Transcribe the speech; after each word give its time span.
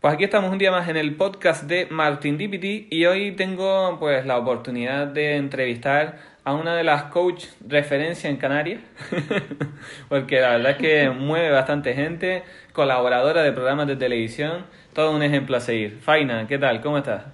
Pues 0.00 0.14
aquí 0.14 0.24
estamos 0.24 0.50
un 0.50 0.56
día 0.56 0.70
más 0.70 0.88
en 0.88 0.96
el 0.96 1.14
podcast 1.14 1.64
de 1.64 1.86
Martin 1.90 2.38
Dipity 2.38 2.88
y 2.88 3.04
hoy 3.04 3.32
tengo 3.32 3.98
pues 3.98 4.24
la 4.24 4.38
oportunidad 4.38 5.08
de 5.08 5.36
entrevistar 5.36 6.16
a 6.42 6.54
una 6.54 6.74
de 6.74 6.84
las 6.84 7.02
coach 7.12 7.44
referencia 7.68 8.30
en 8.30 8.38
Canarias, 8.38 8.80
porque 10.08 10.40
la 10.40 10.52
verdad 10.52 10.70
es 10.70 10.78
que 10.78 11.10
mueve 11.14 11.50
bastante 11.50 11.92
gente, 11.92 12.44
colaboradora 12.72 13.42
de 13.42 13.52
programas 13.52 13.88
de 13.88 13.96
televisión, 13.96 14.64
todo 14.94 15.14
un 15.14 15.22
ejemplo 15.22 15.58
a 15.58 15.60
seguir. 15.60 15.98
Faina, 16.00 16.46
¿qué 16.48 16.56
tal? 16.56 16.80
¿Cómo 16.80 16.96
estás? 16.96 17.24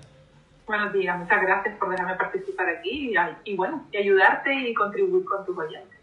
Buenos 0.66 0.92
días, 0.92 1.16
muchas 1.20 1.40
gracias 1.42 1.78
por 1.78 1.90
dejarme 1.90 2.16
participar 2.16 2.68
aquí 2.68 3.12
y, 3.12 3.52
y 3.52 3.54
bueno, 3.54 3.86
y 3.92 3.98
ayudarte 3.98 4.52
y 4.52 4.74
contribuir 4.74 5.24
con 5.24 5.46
tus 5.46 5.56
oyentes. 5.56 5.95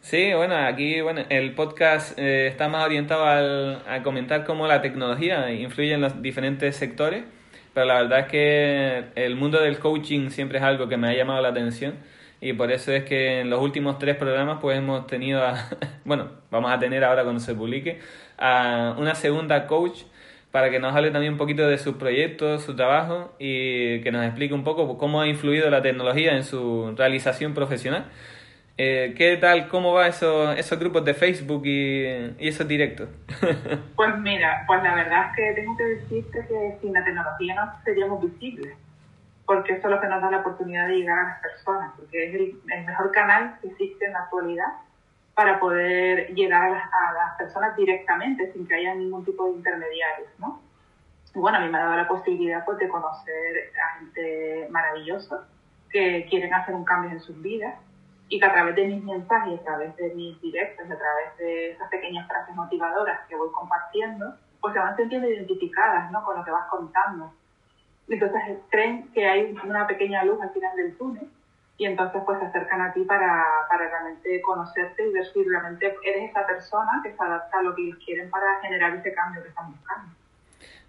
Sí, 0.00 0.32
bueno, 0.34 0.56
aquí 0.56 1.00
bueno, 1.00 1.22
el 1.28 1.54
podcast 1.54 2.18
eh, 2.18 2.48
está 2.48 2.68
más 2.68 2.84
orientado 2.84 3.24
al, 3.24 3.82
a 3.88 4.02
comentar 4.02 4.44
cómo 4.44 4.66
la 4.66 4.82
tecnología 4.82 5.52
influye 5.52 5.92
en 5.92 6.00
los 6.00 6.22
diferentes 6.22 6.76
sectores, 6.76 7.24
pero 7.72 7.86
la 7.86 8.02
verdad 8.02 8.20
es 8.20 8.26
que 8.26 9.04
el 9.14 9.36
mundo 9.36 9.60
del 9.60 9.78
coaching 9.78 10.30
siempre 10.30 10.58
es 10.58 10.64
algo 10.64 10.88
que 10.88 10.96
me 10.96 11.08
ha 11.08 11.14
llamado 11.14 11.40
la 11.40 11.48
atención 11.48 11.94
y 12.40 12.52
por 12.54 12.72
eso 12.72 12.92
es 12.92 13.04
que 13.04 13.40
en 13.40 13.50
los 13.50 13.62
últimos 13.62 13.98
tres 13.98 14.16
programas 14.16 14.58
pues 14.60 14.76
hemos 14.76 15.06
tenido, 15.06 15.42
a, 15.44 15.68
bueno, 16.04 16.30
vamos 16.50 16.72
a 16.72 16.78
tener 16.78 17.04
ahora 17.04 17.22
cuando 17.22 17.40
se 17.40 17.54
publique, 17.54 18.00
a 18.36 18.96
una 18.98 19.14
segunda 19.14 19.66
coach 19.66 20.02
para 20.50 20.70
que 20.70 20.78
nos 20.80 20.94
hable 20.94 21.10
también 21.10 21.32
un 21.32 21.38
poquito 21.38 21.66
de 21.66 21.78
sus 21.78 21.94
proyectos, 21.94 22.62
su 22.62 22.76
trabajo 22.76 23.32
y 23.38 24.00
que 24.00 24.10
nos 24.12 24.24
explique 24.26 24.52
un 24.52 24.64
poco 24.64 24.98
cómo 24.98 25.20
ha 25.20 25.28
influido 25.28 25.70
la 25.70 25.80
tecnología 25.82 26.36
en 26.36 26.44
su 26.44 26.92
realización 26.96 27.54
profesional. 27.54 28.06
Eh, 28.78 29.14
¿Qué 29.18 29.36
tal? 29.36 29.68
¿Cómo 29.68 29.92
va 29.92 30.06
eso, 30.06 30.50
esos 30.52 30.78
grupos 30.78 31.04
de 31.04 31.12
Facebook 31.12 31.62
y, 31.66 32.06
y 32.38 32.48
esos 32.48 32.66
directos? 32.66 33.08
pues 33.96 34.18
mira, 34.18 34.64
pues 34.66 34.82
la 34.82 34.94
verdad 34.94 35.26
es 35.30 35.36
que 35.36 35.52
tengo 35.60 35.76
que 35.76 35.84
decirte 35.84 36.46
que 36.46 36.78
sin 36.80 36.94
la 36.94 37.04
tecnología 37.04 37.54
no 37.54 37.72
seríamos 37.84 38.22
visibles, 38.22 38.74
porque 39.44 39.74
eso 39.74 39.88
es 39.88 39.94
lo 39.94 40.00
que 40.00 40.08
nos 40.08 40.22
da 40.22 40.30
la 40.30 40.38
oportunidad 40.38 40.88
de 40.88 40.96
llegar 40.96 41.18
a 41.18 41.28
las 41.28 41.40
personas, 41.42 41.92
porque 41.96 42.28
es 42.28 42.34
el, 42.34 42.60
el 42.70 42.86
mejor 42.86 43.12
canal 43.12 43.58
que 43.60 43.68
existe 43.68 44.06
en 44.06 44.14
la 44.14 44.20
actualidad 44.20 44.72
para 45.34 45.60
poder 45.60 46.32
llegar 46.34 46.62
a 46.62 46.70
las, 46.70 46.84
a 46.84 47.12
las, 47.12 47.36
personas 47.36 47.76
directamente 47.76 48.52
sin 48.52 48.66
que 48.66 48.74
haya 48.74 48.94
ningún 48.94 49.24
tipo 49.24 49.44
de 49.46 49.52
intermediarios, 49.52 50.28
¿no? 50.38 50.62
Y 51.34 51.38
bueno, 51.38 51.58
a 51.58 51.60
mí 51.60 51.68
me 51.68 51.78
ha 51.78 51.84
dado 51.84 51.96
la 51.96 52.08
posibilidad 52.08 52.64
pues, 52.64 52.78
de 52.78 52.88
conocer 52.88 53.72
a 53.82 53.98
gente 53.98 54.68
maravillosa 54.70 55.46
que 55.90 56.26
quieren 56.28 56.52
hacer 56.54 56.74
un 56.74 56.84
cambio 56.84 57.10
en 57.10 57.20
sus 57.20 57.40
vidas 57.40 57.74
y 58.32 58.40
que 58.40 58.46
a 58.46 58.52
través 58.54 58.74
de 58.74 58.86
mis 58.86 59.04
mensajes, 59.04 59.60
a 59.60 59.62
través 59.62 59.94
de 59.96 60.14
mis 60.14 60.40
directos, 60.40 60.86
a 60.86 60.96
través 60.96 61.36
de 61.36 61.72
esas 61.72 61.86
pequeñas 61.90 62.26
frases 62.26 62.54
motivadoras 62.54 63.20
que 63.28 63.36
voy 63.36 63.50
compartiendo, 63.52 64.34
pues 64.58 64.72
se 64.72 64.80
van 64.80 64.96
sintiendo 64.96 65.28
identificadas 65.28 66.10
¿no? 66.10 66.24
con 66.24 66.38
lo 66.38 66.42
que 66.42 66.50
vas 66.50 66.66
contando. 66.70 67.30
Entonces 68.08 68.40
creen 68.70 69.12
que 69.12 69.28
hay 69.28 69.54
una 69.62 69.86
pequeña 69.86 70.24
luz 70.24 70.40
al 70.40 70.48
final 70.48 70.74
del 70.78 70.96
túnel 70.96 71.28
y 71.76 71.84
entonces 71.84 72.22
pues 72.24 72.38
se 72.38 72.46
acercan 72.46 72.80
a 72.80 72.94
ti 72.94 73.04
para, 73.04 73.44
para 73.68 73.90
realmente 73.90 74.40
conocerte 74.40 75.06
y 75.06 75.12
ver 75.12 75.26
si 75.26 75.44
realmente 75.44 75.94
eres 76.02 76.30
esa 76.30 76.46
persona 76.46 77.02
que 77.02 77.12
se 77.14 77.22
adapta 77.22 77.58
a 77.58 77.62
lo 77.62 77.74
que 77.74 77.82
ellos 77.82 77.98
quieren 78.02 78.30
para 78.30 78.60
generar 78.62 78.94
ese 78.94 79.12
cambio 79.12 79.42
que 79.42 79.50
están 79.50 79.70
buscando. 79.70 80.08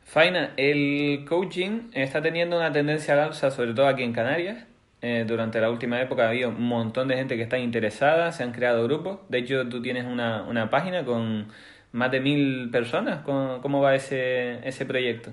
Faina, 0.05 0.53
el 0.55 1.25
coaching 1.27 1.89
está 1.91 2.21
teniendo 2.21 2.55
una 2.55 2.71
tendencia 2.71 3.15
al 3.15 3.19
alza, 3.19 3.51
sobre 3.51 3.73
todo 3.73 3.87
aquí 3.87 4.03
en 4.03 4.13
Canarias. 4.13 4.65
Eh, 5.05 5.25
durante 5.27 5.59
la 5.59 5.69
última 5.69 5.99
época 5.99 6.23
ha 6.23 6.29
habido 6.29 6.47
un 6.47 6.65
montón 6.65 7.09
de 7.09 7.17
gente 7.17 7.35
que 7.35 7.41
está 7.43 7.57
interesada, 7.57 8.31
se 8.31 8.41
han 8.41 8.53
creado 8.53 8.85
grupos. 8.85 9.19
De 9.27 9.39
hecho, 9.39 9.67
tú 9.67 9.81
tienes 9.81 10.05
una, 10.05 10.43
una 10.43 10.69
página 10.69 11.03
con 11.03 11.49
más 11.91 12.09
de 12.09 12.21
mil 12.21 12.71
personas. 12.71 13.19
¿Cómo, 13.25 13.61
cómo 13.61 13.81
va 13.81 13.95
ese, 13.95 14.65
ese 14.65 14.85
proyecto? 14.85 15.31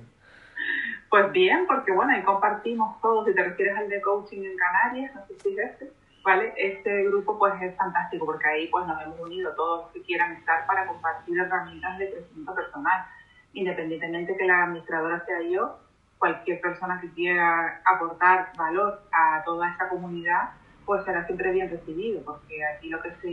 Pues 1.08 1.30
bien, 1.30 1.66
porque 1.68 1.92
bueno, 1.92 2.12
ahí 2.12 2.22
compartimos 2.22 3.00
todos. 3.00 3.24
Si 3.26 3.32
te 3.32 3.44
refieres 3.44 3.76
al 3.76 3.88
de 3.88 4.00
coaching 4.00 4.42
en 4.42 4.56
Canarias, 4.56 5.14
no 5.14 5.24
sé 5.28 5.34
si 5.40 5.50
es 5.50 5.70
este, 5.70 5.92
¿vale? 6.24 6.52
Este 6.56 7.04
grupo 7.04 7.38
pues 7.38 7.54
es 7.62 7.76
fantástico 7.76 8.26
porque 8.26 8.48
ahí 8.48 8.66
pues 8.72 8.84
nos 8.88 9.00
hemos 9.00 9.20
unido 9.20 9.54
todos 9.54 9.84
los 9.84 9.92
que 9.92 10.02
quieran 10.02 10.32
estar 10.32 10.66
para 10.66 10.84
compartir 10.88 11.38
herramientas 11.38 11.96
de 11.96 12.10
crecimiento 12.10 12.56
personal. 12.56 13.06
Independientemente 13.52 14.36
que 14.36 14.46
la 14.46 14.64
administradora 14.64 15.24
sea 15.26 15.42
yo, 15.42 15.78
cualquier 16.20 16.60
persona 16.60 17.00
que 17.00 17.10
quiera 17.14 17.80
aportar 17.84 18.52
valor 18.56 19.00
a 19.10 19.42
toda 19.42 19.70
esta 19.70 19.88
comunidad, 19.88 20.50
pues 20.84 21.02
será 21.04 21.24
siempre 21.24 21.50
bien 21.50 21.70
recibido, 21.70 22.22
porque 22.22 22.62
aquí 22.64 22.90
lo 22.90 23.00
que 23.00 23.10
se, 23.22 23.28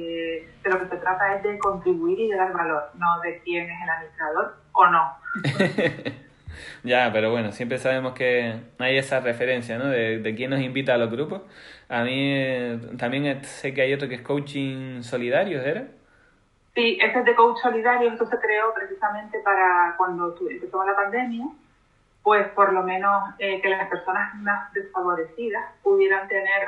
de 0.63 0.69
lo 0.69 0.79
que 0.79 0.87
se 0.87 0.95
trata 0.95 1.35
es 1.35 1.43
de 1.43 1.59
contribuir 1.59 2.17
y 2.17 2.29
de 2.29 2.37
dar 2.37 2.53
valor, 2.53 2.83
no 2.95 3.19
de 3.19 3.41
quién 3.43 3.69
es 3.69 3.81
el 3.83 3.89
administrador 3.89 4.55
o 4.71 4.87
no. 4.87 5.17
ya, 6.83 7.11
pero 7.11 7.29
bueno, 7.29 7.51
siempre 7.51 7.77
sabemos 7.77 8.13
que 8.13 8.55
hay 8.79 8.97
esa 8.97 9.19
referencia, 9.19 9.77
¿no? 9.77 9.87
De, 9.87 10.19
de 10.19 10.35
quién 10.35 10.51
nos 10.51 10.61
invita 10.61 10.93
a 10.93 10.97
los 10.97 11.11
grupos. 11.11 11.41
A 11.89 12.03
mí 12.03 12.15
eh, 12.15 12.79
también 12.97 13.43
sé 13.43 13.73
que 13.73 13.81
hay 13.81 13.93
otro 13.93 14.07
que 14.07 14.15
es 14.15 14.21
coaching 14.21 15.01
solidario, 15.03 15.61
¿era? 15.61 15.87
Sí, 16.73 16.97
este 17.01 17.19
es 17.19 17.25
de 17.25 17.35
coach 17.35 17.57
solidario, 17.61 18.11
esto 18.11 18.25
se 18.27 18.39
creó 18.39 18.73
precisamente 18.73 19.39
para 19.43 19.95
cuando 19.97 20.33
empezó 20.49 20.85
la 20.85 20.95
pandemia 20.95 21.47
pues 22.27 22.45
por 22.49 22.73
lo 22.73 22.83
menos 22.83 23.23
eh, 23.39 23.61
que 23.61 23.69
las 23.69 23.87
personas 23.87 24.35
más 24.41 24.73
desfavorecidas 24.73 25.63
pudieran 25.81 26.27
tener, 26.27 26.67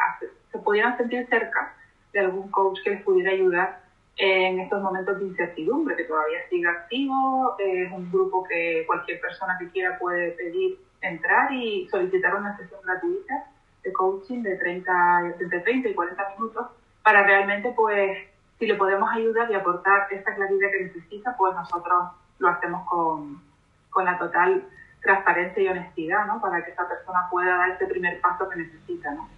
se 0.53 0.57
pudieran 0.59 0.95
sentir 0.95 1.27
cerca 1.27 1.75
de 2.13 2.21
algún 2.21 2.49
coach 2.49 2.79
que 2.81 2.91
les 2.91 3.03
pudiera 3.03 3.31
ayudar 3.31 3.81
en 4.15 4.61
estos 4.61 4.81
momentos 4.81 5.19
de 5.19 5.25
incertidumbre, 5.25 5.97
que 5.97 6.05
todavía 6.05 6.47
sigue 6.49 6.65
activo, 6.65 7.57
es 7.59 7.91
un 7.91 8.09
grupo 8.09 8.45
que 8.45 8.85
cualquier 8.87 9.19
persona 9.19 9.57
que 9.59 9.67
quiera 9.67 9.99
puede 9.99 10.31
pedir 10.31 10.79
entrar 11.01 11.51
y 11.51 11.89
solicitar 11.89 12.35
una 12.35 12.55
sesión 12.55 12.79
gratuita 12.85 13.43
de 13.83 13.91
coaching 13.91 14.43
de 14.43 14.55
30, 14.55 15.35
entre 15.41 15.59
30 15.59 15.89
y 15.89 15.93
40 15.93 16.35
minutos 16.37 16.67
para 17.03 17.23
realmente, 17.23 17.73
pues, 17.75 18.17
si 18.59 18.65
le 18.65 18.75
podemos 18.75 19.09
ayudar 19.11 19.51
y 19.51 19.55
aportar 19.55 20.07
esta 20.09 20.33
claridad 20.35 20.71
que 20.71 20.85
necesita, 20.85 21.35
pues 21.35 21.53
nosotros 21.53 22.11
lo 22.37 22.47
hacemos 22.47 22.87
con, 22.87 23.41
con 23.89 24.05
la 24.05 24.17
total 24.17 24.63
transparencia 25.01 25.63
y 25.63 25.67
honestidad, 25.67 26.25
¿no? 26.25 26.41
Para 26.41 26.63
que 26.63 26.71
esa 26.71 26.87
persona 26.87 27.27
pueda 27.29 27.57
dar 27.57 27.71
ese 27.71 27.85
primer 27.87 28.19
paso 28.21 28.49
que 28.49 28.57
necesita, 28.57 29.11
¿no? 29.11 29.29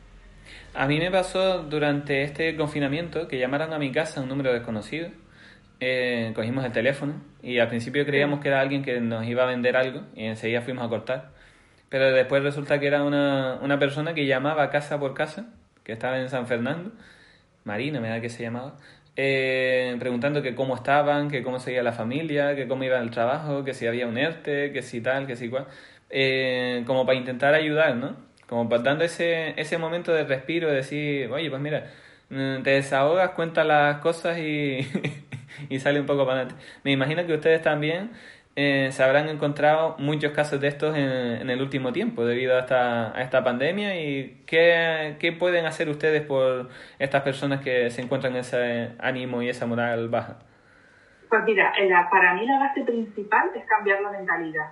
A 0.74 0.88
mí 0.88 1.00
me 1.00 1.12
pasó 1.12 1.64
durante 1.64 2.24
este 2.24 2.56
confinamiento 2.56 3.28
que 3.28 3.38
llamaron 3.38 3.74
a 3.74 3.80
mi 3.80 3.92
casa 3.92 4.22
un 4.22 4.30
número 4.30 4.54
desconocido. 4.54 5.10
Eh, 5.80 6.32
cogimos 6.36 6.64
el 6.64 6.72
teléfono 6.72 7.16
y 7.42 7.60
al 7.60 7.68
principio 7.68 8.06
creíamos 8.06 8.40
que 8.40 8.50
era 8.50 8.62
alguien 8.62 8.84
que 8.84 9.00
nos 9.02 9.26
iba 9.26 9.44
a 9.44 9.48
vender 9.48 9.76
algo 9.76 10.04
y 10.16 10.26
enseguida 10.26 10.62
fuimos 10.62 10.86
a 10.86 10.90
cortar. 10.90 11.32
Pero 11.90 12.12
después 12.12 12.44
resulta 12.44 12.80
que 12.80 12.88
era 12.88 13.04
una, 13.04 13.60
una 13.62 13.78
persona 13.80 14.14
que 14.14 14.26
llamaba 14.26 14.70
casa 14.70 15.00
por 15.00 15.14
casa, 15.14 15.48
que 15.84 15.92
estaba 15.92 16.20
en 16.20 16.30
San 16.30 16.48
Fernando, 16.48 16.92
Marina 17.64 18.00
me 18.00 18.10
da 18.10 18.22
que 18.22 18.30
se 18.30 18.44
llamaba, 18.44 18.78
eh, 19.16 19.96
preguntando 20.00 20.42
que 20.42 20.56
cómo 20.56 20.76
estaban, 20.76 21.30
que 21.30 21.44
cómo 21.44 21.60
seguía 21.60 21.84
la 21.84 21.92
familia, 21.94 22.56
que 22.56 22.68
cómo 22.68 22.84
iba 22.84 23.00
el 23.00 23.12
trabajo, 23.12 23.64
que 23.64 23.74
si 23.74 23.88
había 23.88 24.08
un 24.08 24.18
ERTE, 24.18 24.72
que 24.72 24.82
si 24.82 25.02
tal, 25.02 25.28
que 25.28 25.36
si 25.36 25.50
cual, 25.50 25.68
eh, 26.10 26.84
como 26.88 27.06
para 27.06 27.18
intentar 27.18 27.54
ayudar, 27.54 27.96
¿no? 27.96 28.16
Como 28.48 28.70
para 28.70 28.84
dando 28.84 29.04
ese, 29.04 29.60
ese 29.60 29.78
momento 29.78 30.14
de 30.14 30.24
respiro, 30.26 30.70
de 30.70 30.76
decir, 30.76 31.30
oye, 31.32 31.50
pues 31.50 31.62
mira, 31.62 31.92
mm, 32.30 32.64
te 32.64 32.72
desahogas, 32.72 33.32
cuentas 33.32 33.66
las 33.66 33.98
cosas 34.00 34.38
y, 34.40 34.80
y 35.70 35.80
sale 35.80 36.00
un 36.00 36.06
poco 36.06 36.26
para 36.26 36.42
adelante. 36.42 36.64
Me 36.84 36.92
imagino 36.92 37.26
que 37.26 37.34
ustedes 37.34 37.62
también 37.62 38.12
eh, 38.56 38.90
se 38.92 39.04
habrán 39.04 39.30
encontrado 39.30 39.96
muchos 39.98 40.34
casos 40.34 40.60
de 40.60 40.68
estos 40.68 40.96
en, 40.98 41.04
en, 41.04 41.50
el 41.50 41.62
último 41.62 41.94
tiempo 41.94 42.26
debido 42.26 42.58
a 42.58 42.60
esta, 42.60 43.18
a 43.18 43.22
esta 43.22 43.44
pandemia 43.44 43.96
y 44.02 44.44
qué, 44.46 45.16
qué, 45.20 45.32
pueden 45.32 45.66
hacer 45.66 45.88
ustedes 45.88 46.22
por 46.24 46.68
estas 47.00 47.22
personas 47.22 47.62
que 47.62 47.90
se 47.90 48.02
encuentran 48.02 48.34
en 48.34 48.40
ese 48.40 48.92
ánimo 49.00 49.42
y 49.42 49.48
esa 49.48 49.66
moral 49.66 50.10
baja. 50.10 50.40
Pues 51.30 51.44
mira, 51.46 51.72
la, 51.88 52.10
para 52.10 52.34
mí 52.34 52.46
la 52.46 52.60
base 52.60 52.82
principal 52.82 53.52
es 53.56 53.64
cambiar 53.66 54.02
la 54.02 54.12
mentalidad, 54.12 54.72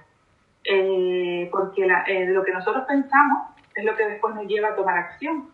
eh, 0.66 1.48
porque 1.50 1.86
la, 1.86 2.04
eh, 2.04 2.26
lo 2.26 2.44
que 2.44 2.52
nosotros 2.52 2.84
pensamos 2.86 3.52
es 3.76 3.86
lo 3.86 3.96
que 3.96 4.06
después 4.06 4.36
nos 4.36 4.46
lleva 4.46 4.70
a 4.70 4.76
tomar 4.76 4.98
acción. 4.98 5.50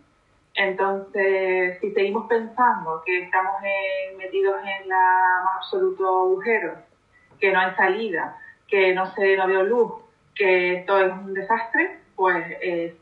Entonces, 0.55 1.77
si 1.79 1.91
seguimos 1.91 2.27
pensando 2.27 3.03
que 3.05 3.23
estamos 3.23 3.55
en, 3.61 4.17
metidos 4.17 4.55
en 4.63 4.89
la 4.89 5.41
más 5.43 5.57
absoluto 5.57 6.23
agujero, 6.23 6.73
que 7.39 7.51
no 7.51 7.59
hay 7.59 7.75
salida, 7.75 8.37
que 8.67 8.93
no 8.93 9.13
se 9.13 9.37
no 9.37 9.47
veo 9.47 9.63
luz, 9.63 9.91
que 10.35 10.83
todo 10.87 11.05
es 11.05 11.11
un 11.11 11.33
desastre, 11.33 11.99
pues 12.15 12.45
eh, 12.61 12.97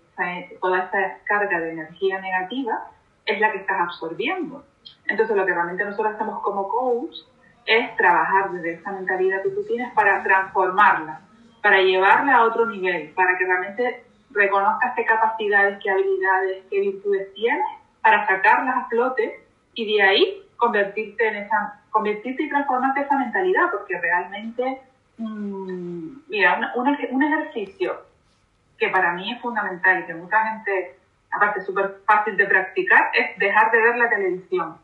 toda 0.61 0.79
esa 0.85 1.17
carga 1.25 1.59
de 1.59 1.71
energía 1.71 2.19
negativa 2.19 2.87
es 3.25 3.39
la 3.39 3.51
que 3.51 3.59
estás 3.59 3.79
absorbiendo. 3.79 4.63
Entonces 5.07 5.35
lo 5.35 5.45
que 5.45 5.53
realmente 5.53 5.85
nosotros 5.85 6.15
hacemos 6.15 6.41
como 6.41 6.67
coach 6.67 7.15
es 7.65 7.95
trabajar 7.95 8.51
desde 8.51 8.73
esa 8.73 8.91
mentalidad 8.91 9.41
que 9.41 9.49
tú 9.49 9.63
tienes 9.65 9.91
para 9.93 10.21
transformarla, 10.23 11.21
para 11.61 11.81
llevarla 11.81 12.35
a 12.35 12.43
otro 12.43 12.65
nivel, 12.65 13.11
para 13.11 13.37
que 13.37 13.45
realmente 13.45 14.03
reconozcas 14.31 14.93
qué 14.95 15.05
capacidades, 15.05 15.79
qué 15.81 15.89
habilidades, 15.89 16.65
qué 16.69 16.79
virtudes 16.81 17.33
tienes, 17.33 17.65
para 18.01 18.27
sacarlas 18.27 18.75
a 18.77 18.89
flote 18.89 19.45
y 19.73 19.95
de 19.95 20.01
ahí 20.01 20.43
convertirte 20.57 21.27
en 21.27 21.35
esa 21.37 21.82
convertirte 21.93 22.43
y 22.43 22.49
transformarte 22.49 23.01
esa 23.01 23.17
mentalidad, 23.17 23.71
porque 23.71 24.01
realmente, 24.01 24.81
mmm, 25.17 25.93
Mira, 26.33 26.71
un, 26.73 27.23
ejercicio 27.23 27.95
que 28.79 28.89
para 28.89 29.13
mí 29.13 29.31
es 29.31 29.39
fundamental 29.39 29.99
y 29.99 30.05
que 30.07 30.15
mucha 30.15 30.43
gente, 30.47 30.97
aparte 31.29 31.61
súper 31.61 31.97
fácil 32.07 32.35
de 32.35 32.47
practicar, 32.47 33.11
es 33.13 33.37
dejar 33.37 33.69
de 33.69 33.79
ver 33.79 33.95
la 33.97 34.09
televisión. 34.09 34.77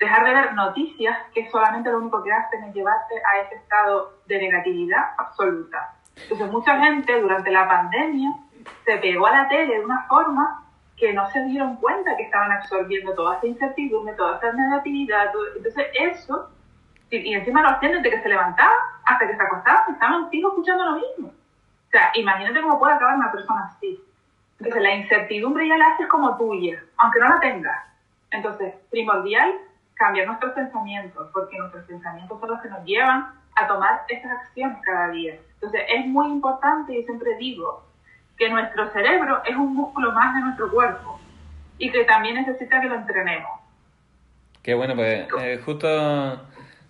Dejar 0.00 0.24
de 0.24 0.34
ver 0.34 0.54
noticias 0.54 1.16
que 1.32 1.48
solamente 1.50 1.88
lo 1.88 1.98
único 1.98 2.20
que 2.24 2.32
hacen 2.32 2.64
es 2.64 2.74
llevarte 2.74 3.14
a 3.14 3.42
ese 3.42 3.54
estado 3.54 4.12
de 4.26 4.38
negatividad 4.38 5.14
absoluta. 5.16 5.94
Entonces 6.20 6.50
mucha 6.50 6.76
gente 6.80 7.20
durante 7.20 7.52
la 7.52 7.68
pandemia 7.68 8.32
se 8.84 8.96
pegó 8.96 9.28
a 9.28 9.42
la 9.42 9.48
tele 9.48 9.78
de 9.78 9.84
una 9.84 10.02
forma 10.08 10.64
que 10.96 11.12
no 11.12 11.28
se 11.30 11.42
dieron 11.44 11.76
cuenta 11.76 12.16
que 12.16 12.24
estaban 12.24 12.52
absorbiendo 12.52 13.14
toda 13.14 13.36
esa 13.36 13.46
incertidumbre, 13.46 14.14
toda 14.14 14.36
esa 14.36 14.52
negatividad. 14.52 15.32
Entonces 15.56 15.86
eso, 15.94 16.50
y, 17.10 17.34
encima 17.34 17.62
lo 17.62 17.68
hacían 17.70 17.92
desde 17.92 18.10
que 18.10 18.22
se 18.22 18.28
levantaba 18.28 18.72
hasta 19.04 19.26
que 19.26 19.36
se 19.36 19.42
acostaba, 19.42 19.84
estaban 19.88 20.30
fijos 20.30 20.52
escuchando 20.52 20.84
lo 20.84 20.96
mismo. 20.96 21.28
O 21.28 21.90
sea, 21.90 22.10
imagínate 22.14 22.62
cómo 22.62 22.78
puede 22.78 22.94
acabar 22.94 23.16
una 23.16 23.32
persona 23.32 23.64
así. 23.66 24.02
Entonces 24.58 24.82
la 24.82 24.94
incertidumbre 24.94 25.68
ya 25.68 25.76
la 25.76 25.88
haces 25.88 26.06
como 26.08 26.36
tuya, 26.36 26.82
aunque 26.98 27.18
no 27.18 27.28
la 27.28 27.40
tengas. 27.40 27.84
Entonces, 28.30 28.74
primordial, 28.90 29.52
cambiar 29.94 30.26
nuestros 30.26 30.52
pensamientos, 30.52 31.28
porque 31.32 31.58
nuestros 31.58 31.84
pensamientos 31.84 32.40
son 32.40 32.50
los 32.50 32.62
que 32.62 32.70
nos 32.70 32.84
llevan 32.84 33.26
a 33.56 33.66
tomar 33.66 34.04
esas 34.08 34.32
acciones 34.32 34.78
cada 34.82 35.08
día. 35.08 35.34
Entonces, 35.54 35.82
es 35.88 36.06
muy 36.06 36.28
importante, 36.28 36.94
y 36.94 37.04
siempre 37.04 37.36
digo, 37.36 37.84
que 38.36 38.48
nuestro 38.48 38.90
cerebro 38.92 39.42
es 39.44 39.56
un 39.56 39.74
músculo 39.74 40.12
más 40.12 40.34
de 40.34 40.40
nuestro 40.40 40.70
cuerpo 40.70 41.20
y 41.78 41.90
que 41.90 42.04
también 42.04 42.36
necesita 42.36 42.80
que 42.80 42.88
lo 42.88 42.96
entrenemos. 42.96 43.50
Qué 44.62 44.74
bueno, 44.74 44.94
pues 44.94 45.26
eh, 45.40 45.60
justo 45.64 45.88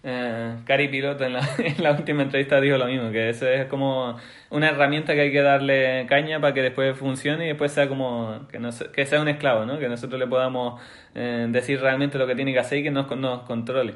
eh, 0.05 0.57
Cari 0.65 0.89
Piloto 0.89 1.25
en 1.25 1.35
la, 1.35 1.49
en 1.59 1.83
la, 1.83 1.93
última 1.93 2.23
entrevista 2.23 2.61
dijo 2.61 2.77
lo 2.77 2.87
mismo, 2.87 3.11
que 3.13 3.31
eso 3.31 3.47
es 3.47 3.67
como 3.67 4.17
una 4.51 4.69
herramienta 4.69 5.15
que 5.15 5.23
hay 5.23 5.33
que 5.33 5.43
darle 5.43 6.07
caña 6.09 6.41
para 6.41 6.53
que 6.53 6.63
después 6.63 6.97
funcione 6.97 7.45
y 7.45 7.49
después 7.49 7.73
sea 7.73 7.89
como 7.89 8.47
que, 8.51 8.59
no, 8.59 8.71
que 8.93 9.07
sea 9.07 9.21
un 9.21 9.29
esclavo, 9.29 9.65
¿no? 9.65 9.79
que 9.79 9.89
nosotros 9.89 10.19
le 10.19 10.27
podamos 10.27 10.81
eh, 11.15 11.47
decir 11.51 11.81
realmente 11.81 12.19
lo 12.19 12.27
que 12.27 12.35
tiene 12.35 12.53
que 12.53 12.59
hacer 12.59 12.79
y 12.79 12.83
que 12.83 12.91
nos, 12.91 13.09
nos 13.17 13.43
controle. 13.43 13.95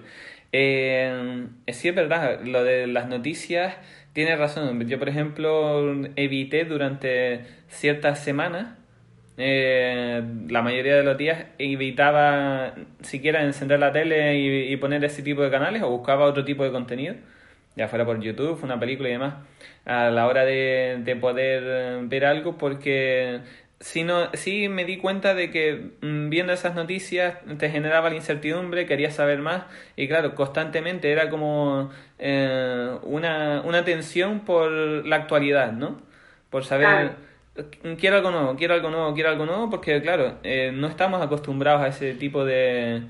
Eh, 0.52 1.48
sí 1.68 1.88
es 1.88 1.94
verdad, 1.94 2.40
lo 2.44 2.62
de 2.62 2.86
las 2.86 3.08
noticias 3.08 3.74
tiene 4.16 4.34
razón. 4.34 4.88
Yo, 4.88 4.98
por 4.98 5.10
ejemplo, 5.10 5.92
evité 6.16 6.64
durante 6.64 7.42
ciertas 7.68 8.24
semanas, 8.24 8.74
eh, 9.36 10.22
la 10.48 10.62
mayoría 10.62 10.96
de 10.96 11.04
los 11.04 11.18
días, 11.18 11.44
evitaba 11.58 12.72
siquiera 13.02 13.42
encender 13.44 13.78
la 13.78 13.92
tele 13.92 14.38
y, 14.38 14.74
poner 14.78 15.04
ese 15.04 15.22
tipo 15.22 15.42
de 15.42 15.50
canales 15.50 15.82
o 15.82 15.90
buscaba 15.90 16.24
otro 16.24 16.46
tipo 16.46 16.64
de 16.64 16.72
contenido, 16.72 17.14
ya 17.76 17.88
fuera 17.88 18.06
por 18.06 18.18
YouTube, 18.18 18.58
una 18.64 18.80
película 18.80 19.10
y 19.10 19.12
demás, 19.12 19.34
a 19.84 20.08
la 20.08 20.26
hora 20.26 20.46
de 20.46 21.18
poder 21.20 22.06
ver 22.06 22.24
algo, 22.24 22.56
porque 22.56 23.40
sino, 23.80 24.30
sí 24.32 24.68
me 24.68 24.84
di 24.84 24.96
cuenta 24.96 25.34
de 25.34 25.50
que 25.50 25.90
mm, 26.00 26.30
viendo 26.30 26.52
esas 26.52 26.74
noticias 26.74 27.36
te 27.58 27.70
generaba 27.70 28.08
la 28.08 28.16
incertidumbre, 28.16 28.86
querías 28.86 29.14
saber 29.14 29.38
más 29.40 29.64
y 29.96 30.08
claro, 30.08 30.34
constantemente 30.34 31.12
era 31.12 31.28
como 31.28 31.90
eh, 32.18 32.96
una, 33.02 33.62
una 33.64 33.84
tensión 33.84 34.40
por 34.40 34.70
la 34.70 35.16
actualidad, 35.16 35.72
¿no? 35.72 36.00
Por 36.50 36.64
saber, 36.64 37.12
quiero 37.98 38.16
algo 38.16 38.30
nuevo, 38.30 38.56
quiero 38.56 38.74
algo 38.74 38.90
nuevo, 38.90 39.14
quiero 39.14 39.30
algo 39.30 39.46
nuevo, 39.46 39.70
porque 39.70 40.00
claro, 40.00 40.38
eh, 40.42 40.72
no 40.74 40.86
estamos 40.86 41.20
acostumbrados 41.22 41.82
a 41.82 41.88
ese 41.88 42.14
tipo 42.14 42.44
de 42.44 43.02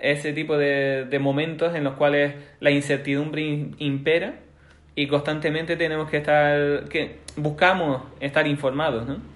ese 0.00 0.32
tipo 0.32 0.56
de, 0.56 1.06
de 1.08 1.18
momentos 1.18 1.74
en 1.74 1.84
los 1.84 1.94
cuales 1.94 2.34
la 2.60 2.70
incertidumbre 2.70 3.68
impera 3.78 4.34
y 4.94 5.06
constantemente 5.06 5.76
tenemos 5.76 6.10
que 6.10 6.18
estar, 6.18 6.88
que 6.88 7.18
buscamos 7.36 8.02
estar 8.20 8.46
informados, 8.46 9.06
¿no? 9.06 9.33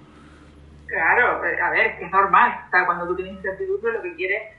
Claro, 0.89 1.45
eh, 1.45 1.61
a 1.61 1.71
ver, 1.71 1.97
es 2.01 2.11
normal. 2.11 2.65
O 2.67 2.71
sea, 2.71 2.87
cuando 2.87 3.07
tú 3.07 3.17
tienes 3.17 3.35
incertidumbre, 3.35 3.93
lo 3.93 4.03
que 4.03 4.15
quieres. 4.17 4.55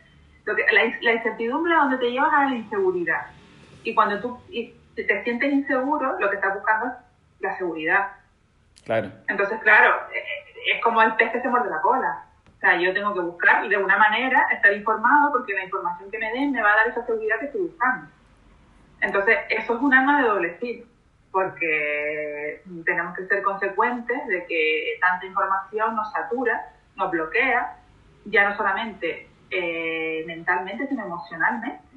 Lo 0.46 0.56
que, 0.56 0.64
la, 0.72 0.84
la 1.02 1.14
incertidumbre 1.14 1.74
es 1.74 1.80
donde 1.80 1.98
te 1.98 2.12
llevas 2.12 2.34
a 2.34 2.46
la 2.46 2.56
inseguridad. 2.56 3.28
Y 3.84 3.94
cuando 3.94 4.20
tú 4.22 4.40
y, 4.50 4.74
te 4.96 5.24
sientes 5.24 5.52
inseguro, 5.52 6.20
lo 6.20 6.30
que 6.30 6.36
estás 6.36 6.54
buscando 6.54 6.88
es 6.88 6.94
la 7.40 7.58
seguridad. 7.58 8.12
Claro. 8.86 9.12
Entonces, 9.28 9.60
claro, 9.62 9.96
eh, 10.14 10.24
es 10.76 10.82
como 10.84 11.02
el 11.02 11.16
pez 11.16 11.32
que 11.32 11.42
se 11.42 11.50
muerde 11.50 11.70
la 11.70 11.82
cola. 11.82 12.26
O 12.58 12.60
sea, 12.60 12.76
yo 12.78 12.94
tengo 12.94 13.14
que 13.14 13.22
buscar 13.22 13.66
y 13.66 13.70
de 13.70 13.78
una 13.78 13.98
manera 13.98 14.48
estar 14.52 14.72
informado 14.74 15.32
porque 15.32 15.54
la 15.54 15.64
información 15.64 16.12
que 16.12 16.20
me 16.20 16.32
den 16.32 16.52
me 16.52 16.62
va 16.62 16.74
a 16.74 16.76
dar 16.76 16.88
esa 16.90 17.06
seguridad 17.06 17.40
que 17.40 17.46
estoy 17.46 17.62
buscando. 17.62 18.08
Entonces, 19.02 19.38
eso 19.50 19.76
es 19.76 19.82
un 19.82 19.94
arma 19.94 20.22
de 20.22 20.28
doble 20.28 20.54
filo 20.56 20.86
porque 21.32 22.64
tenemos 22.86 23.16
que 23.16 23.28
ser 23.28 23.44
consecuentes 23.44 24.28
de 24.28 24.46
que 24.46 24.98
tanta 25.00 25.26
información 25.26 25.96
nos 25.96 26.12
satura, 26.12 26.72
nos 26.96 27.12
bloquea, 27.12 27.78
ya 28.26 28.50
no 28.50 28.58
solamente 28.58 29.30
eh, 29.52 30.24
mentalmente, 30.26 30.88
sino 30.88 31.06
emocionalmente. 31.06 31.90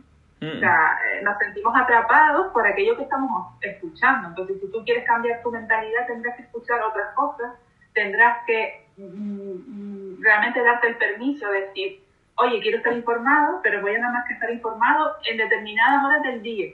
O 0.43 0.59
sea, 0.59 0.99
eh, 1.07 1.23
nos 1.23 1.39
sentimos 1.39 1.73
atrapados 1.77 2.53
por 2.53 2.67
aquello 2.67 2.97
que 2.97 3.05
estamos 3.05 3.55
escuchando. 3.61 4.29
Entonces, 4.29 4.61
si 4.61 4.73
tú 4.73 4.85
quieres 4.85 5.05
cambiar 5.07 5.41
tu 5.41 5.53
mentalidad, 5.53 6.05
tendrás 6.09 6.37
que 6.37 6.43
escuchar 6.43 6.83
otras 6.83 7.15
cosas, 7.15 7.53
tendrás 7.95 8.39
que 8.45 8.89
mm, 8.97 9.05
mm, 9.05 10.21
realmente 10.21 10.61
darte 10.61 10.89
el 10.89 10.97
permiso 10.97 11.49
de 11.49 11.61
decir, 11.61 12.03
oye, 12.35 12.61
quiero 12.61 12.79
estar 12.79 12.93
informado, 12.93 13.61
pero 13.63 13.83
voy 13.83 13.95
a 13.95 13.99
nada 13.99 14.15
más 14.15 14.27
que 14.27 14.35
estar 14.35 14.51
informado 14.51 15.13
en 15.31 15.37
determinadas 15.37 16.05
horas 16.05 16.23
del 16.23 16.43
día 16.43 16.73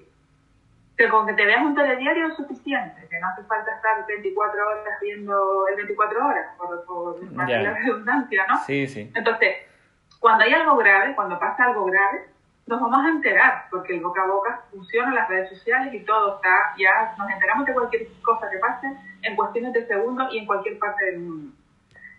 que 0.98 1.08
con 1.08 1.28
que 1.28 1.34
te 1.34 1.46
veas 1.46 1.64
un 1.64 1.76
telediario 1.76 2.26
es 2.26 2.36
suficiente, 2.36 3.06
que 3.08 3.20
no 3.20 3.28
hace 3.28 3.44
falta 3.44 3.72
estar 3.72 4.04
24 4.04 4.68
horas 4.68 5.00
viendo 5.00 5.68
el 5.68 5.76
24 5.76 6.26
horas, 6.26 6.46
por, 6.58 6.84
por 6.84 7.32
la 7.32 7.74
redundancia, 7.74 8.44
¿no? 8.48 8.58
Sí, 8.66 8.88
sí. 8.88 9.12
Entonces, 9.14 9.58
cuando 10.18 10.42
hay 10.42 10.52
algo 10.52 10.76
grave, 10.76 11.14
cuando 11.14 11.38
pasa 11.38 11.66
algo 11.66 11.84
grave, 11.84 12.24
nos 12.66 12.80
vamos 12.80 13.06
a 13.06 13.10
enterar, 13.10 13.66
porque 13.70 13.94
el 13.94 14.00
boca 14.00 14.22
a 14.22 14.26
boca 14.26 14.62
funciona 14.72 15.10
en 15.10 15.14
las 15.14 15.28
redes 15.28 15.48
sociales 15.50 15.94
y 15.94 16.00
todo 16.00 16.34
está, 16.34 16.74
ya 16.76 17.14
nos 17.16 17.30
enteramos 17.30 17.64
de 17.66 17.74
cualquier 17.74 18.08
cosa 18.22 18.50
que 18.50 18.58
pase 18.58 18.92
en 19.22 19.36
cuestiones 19.36 19.72
de 19.74 19.86
segundos 19.86 20.34
y 20.34 20.38
en 20.38 20.46
cualquier 20.46 20.80
parte 20.80 21.04
del 21.04 21.20
mundo. 21.20 21.52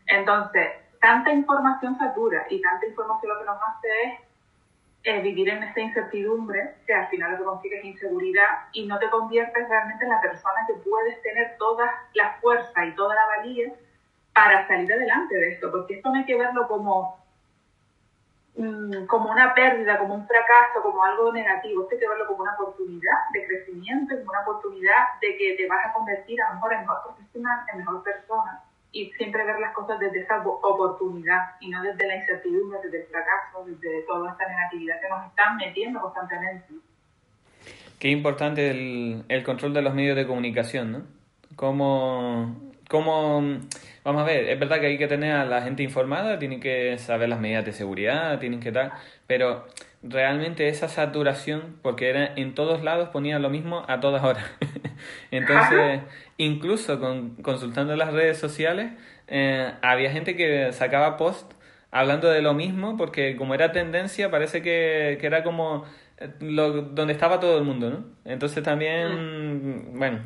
Entonces, 0.08 0.70
tanta 1.02 1.34
información 1.34 1.98
satura 1.98 2.46
y 2.50 2.62
tanta 2.62 2.86
información 2.86 3.34
lo 3.34 3.40
que 3.40 3.46
nos 3.46 3.58
hace 3.62 3.88
es 4.06 4.29
eh, 5.04 5.22
vivir 5.22 5.48
en 5.48 5.64
esta 5.64 5.80
incertidumbre, 5.80 6.76
que 6.86 6.94
al 6.94 7.08
final 7.08 7.32
lo 7.32 7.38
que 7.38 7.44
consigues 7.46 7.80
es 7.80 7.86
inseguridad 7.86 8.68
y 8.74 8.86
no 8.86 9.00
te 9.00 9.10
conviertes 9.10 9.70
realmente 9.70 10.04
en 10.04 10.12
la 10.12 10.20
persona 10.20 10.66
que 10.68 10.74
puedes 10.74 11.22
tener 11.22 11.56
toda 11.58 11.90
la 12.16 12.34
fuerza 12.42 12.86
y 12.86 12.94
toda 12.96 13.16
la 13.16 13.26
valía 13.38 13.74
para 14.34 14.68
salir 14.68 14.92
adelante 14.92 15.36
de 15.36 15.54
esto, 15.54 15.72
porque 15.72 15.96
esto 15.96 16.10
no 16.10 16.16
hay 16.16 16.26
que 16.26 16.38
verlo 16.38 16.68
como, 16.68 17.18
mm, 18.56 19.06
como 19.06 19.32
una 19.32 19.54
pérdida, 19.54 19.98
como 19.98 20.16
un 20.16 20.28
fracaso, 20.28 20.82
como 20.84 21.02
algo 21.04 21.32
negativo, 21.32 21.84
esto 21.84 21.96
hay 21.96 22.00
que 22.02 22.10
verlo 22.10 22.28
como 22.28 22.42
una 22.42 22.56
oportunidad 22.56 23.30
de 23.32 23.48
crecimiento, 23.48 24.16
como 24.18 24.32
una 24.32 24.42
oportunidad 24.42 25.20
de 25.22 25.38
que 25.38 25.56
te 25.56 25.68
vas 25.68 25.86
a 25.86 25.94
convertir 25.94 26.42
a 26.42 26.50
lo 26.50 26.56
mejor 26.56 26.74
en 26.74 26.82
mejor 26.82 27.04
profesional, 27.04 27.66
en 27.72 27.78
mejor 27.80 28.04
persona 28.04 28.64
y 28.92 29.12
siempre 29.12 29.46
ver 29.46 29.60
las 29.60 29.74
cosas 29.74 30.00
desde 30.00 30.22
esa 30.22 30.42
oportunidad 30.42 31.56
y 31.60 31.70
no 31.70 31.82
desde 31.84 32.08
la 32.08 32.16
incertidumbre, 32.16 32.80
desde 32.84 33.02
el 33.02 33.08
fracaso, 33.08 33.66
desde 33.66 34.02
toda 34.04 34.32
esta 34.32 34.48
negatividad 34.48 35.00
que 35.00 35.10
nos 35.10 35.28
están 35.28 35.58
metiendo 35.58 36.02
constantemente. 36.02 36.74
Qué 38.00 38.10
importante 38.10 38.72
el, 38.72 39.26
el 39.28 39.44
control 39.44 39.74
de 39.74 39.82
los 39.82 39.94
medios 39.94 40.16
de 40.16 40.26
comunicación, 40.26 40.92
¿no? 40.92 41.02
Cómo, 41.56 42.72
cómo, 42.90 43.42
vamos 44.04 44.22
a 44.22 44.26
ver, 44.26 44.50
es 44.50 44.60
verdad 44.60 44.80
que 44.80 44.88
hay 44.88 44.98
que 44.98 45.08
tener 45.08 45.34
a 45.34 45.46
la 45.46 45.62
gente 45.62 45.84
informada, 45.84 46.40
tienen 46.40 46.60
que 46.60 46.98
saber 46.98 47.30
las 47.30 47.40
medidas 47.40 47.66
de 47.66 47.74
seguridad, 47.74 48.40
tienen 48.40 48.60
que 48.60 48.72
tal, 48.72 48.94
pero 49.28 49.66
realmente 50.02 50.70
esa 50.70 50.88
saturación, 50.88 51.78
porque 51.82 52.10
era 52.10 52.34
en 52.36 52.56
todos 52.56 52.84
lados 52.84 53.10
ponían 53.10 53.42
lo 53.42 53.50
mismo 53.50 53.84
a 53.88 54.00
todas 54.00 54.24
horas. 54.24 54.46
Entonces, 55.32 56.02
incluso 56.38 57.00
con, 57.00 57.36
consultando 57.36 57.96
las 57.96 58.14
redes 58.14 58.38
sociales, 58.38 58.92
eh, 59.28 59.72
había 59.82 60.12
gente 60.12 60.36
que 60.36 60.72
sacaba 60.74 61.18
post 61.18 61.54
hablando 61.92 62.30
de 62.30 62.42
lo 62.42 62.54
mismo, 62.54 62.98
porque 62.98 63.36
como 63.36 63.54
era 63.54 63.72
tendencia, 63.72 64.32
parece 64.32 64.62
que, 64.62 65.18
que 65.20 65.28
era 65.28 65.44
como 65.44 65.86
eh, 66.18 66.30
lo, 66.40 66.82
donde 66.82 67.14
estaba 67.14 67.40
todo 67.40 67.58
el 67.58 67.64
mundo, 67.64 67.90
¿no? 67.90 68.06
Entonces 68.26 68.64
también, 68.64 69.94
mm. 69.94 70.00
bueno, 70.00 70.20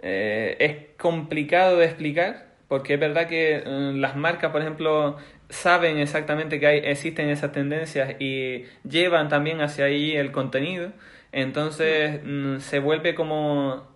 eh, 0.00 0.56
es 0.60 0.96
complicado 0.98 1.78
de 1.78 1.86
explicar, 1.86 2.48
porque 2.68 2.94
es 2.94 3.00
verdad 3.00 3.28
que 3.28 3.62
las 3.64 4.14
marcas, 4.14 4.52
por 4.52 4.60
ejemplo, 4.60 5.16
saben 5.48 5.98
exactamente 5.98 6.60
que 6.60 6.66
hay, 6.66 6.78
existen 6.84 7.28
esas 7.30 7.52
tendencias 7.52 8.16
y 8.20 8.64
llevan 8.88 9.28
también 9.28 9.60
hacia 9.60 9.86
ahí 9.86 10.16
el 10.16 10.32
contenido, 10.32 10.92
entonces 11.32 12.20
mm, 12.24 12.58
se 12.58 12.78
vuelve 12.80 13.14
como 13.14 13.88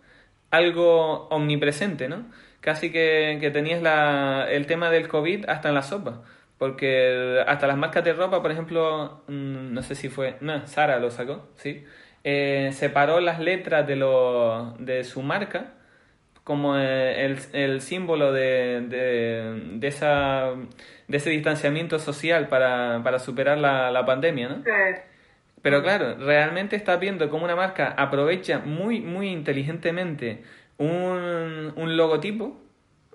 algo 0.50 1.28
omnipresente, 1.28 2.08
¿no? 2.08 2.26
Casi 2.60 2.92
que, 2.92 3.38
que 3.40 3.50
tenías 3.50 3.82
la, 3.82 4.46
el 4.50 4.66
tema 4.66 4.90
del 4.90 5.08
COVID 5.08 5.46
hasta 5.48 5.68
en 5.68 5.74
la 5.74 5.82
sopa. 5.82 6.22
Porque 6.58 7.42
hasta 7.46 7.66
las 7.66 7.76
marcas 7.76 8.04
de 8.04 8.12
ropa, 8.12 8.40
por 8.40 8.52
ejemplo, 8.52 9.24
mm, 9.28 9.72
no 9.74 9.82
sé 9.82 9.96
si 9.96 10.08
fue, 10.08 10.36
no, 10.40 10.66
Sara 10.68 11.00
lo 11.00 11.10
sacó, 11.10 11.48
¿sí? 11.56 11.84
Eh, 12.24 12.70
separó 12.72 13.20
las 13.20 13.40
letras 13.40 13.86
de, 13.86 13.96
lo, 13.96 14.74
de 14.78 15.02
su 15.04 15.22
marca 15.22 15.74
como 16.44 16.76
el, 16.76 17.38
el 17.52 17.80
símbolo 17.80 18.32
de, 18.32 18.80
de, 19.78 19.86
esa, 19.86 20.52
de 21.08 21.16
ese 21.16 21.30
distanciamiento 21.30 21.98
social 21.98 22.48
para, 22.48 23.00
para 23.04 23.18
superar 23.18 23.58
la, 23.58 23.90
la 23.90 24.04
pandemia, 24.04 24.48
¿no? 24.48 24.62
Pero 25.62 25.82
claro, 25.82 26.16
realmente 26.16 26.74
estás 26.74 26.98
viendo 26.98 27.30
cómo 27.30 27.44
una 27.44 27.54
marca 27.54 27.94
aprovecha 27.96 28.58
muy, 28.58 29.00
muy 29.00 29.28
inteligentemente 29.28 30.42
un, 30.78 31.72
un 31.76 31.96
logotipo 31.96 32.60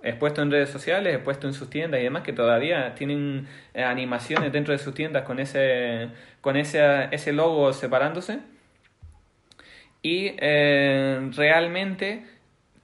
expuesto 0.02 0.42
en 0.42 0.52
redes 0.52 0.70
sociales, 0.70 1.14
expuesto 1.14 1.48
en 1.48 1.54
sus 1.54 1.70
tiendas 1.70 2.00
y 2.00 2.04
demás, 2.04 2.24
que 2.24 2.34
todavía 2.34 2.96
tienen 2.96 3.48
eh, 3.74 3.84
animaciones 3.84 4.52
dentro 4.52 4.72
de 4.72 4.80
sus 4.80 4.94
tiendas 4.94 5.24
con 5.24 5.40
ese, 5.40 6.10
con 6.40 6.56
ese, 6.56 7.10
ese 7.12 7.34
logo 7.34 7.74
separándose. 7.74 8.40
Y 10.02 10.36
eh, 10.38 11.30
realmente 11.36 12.24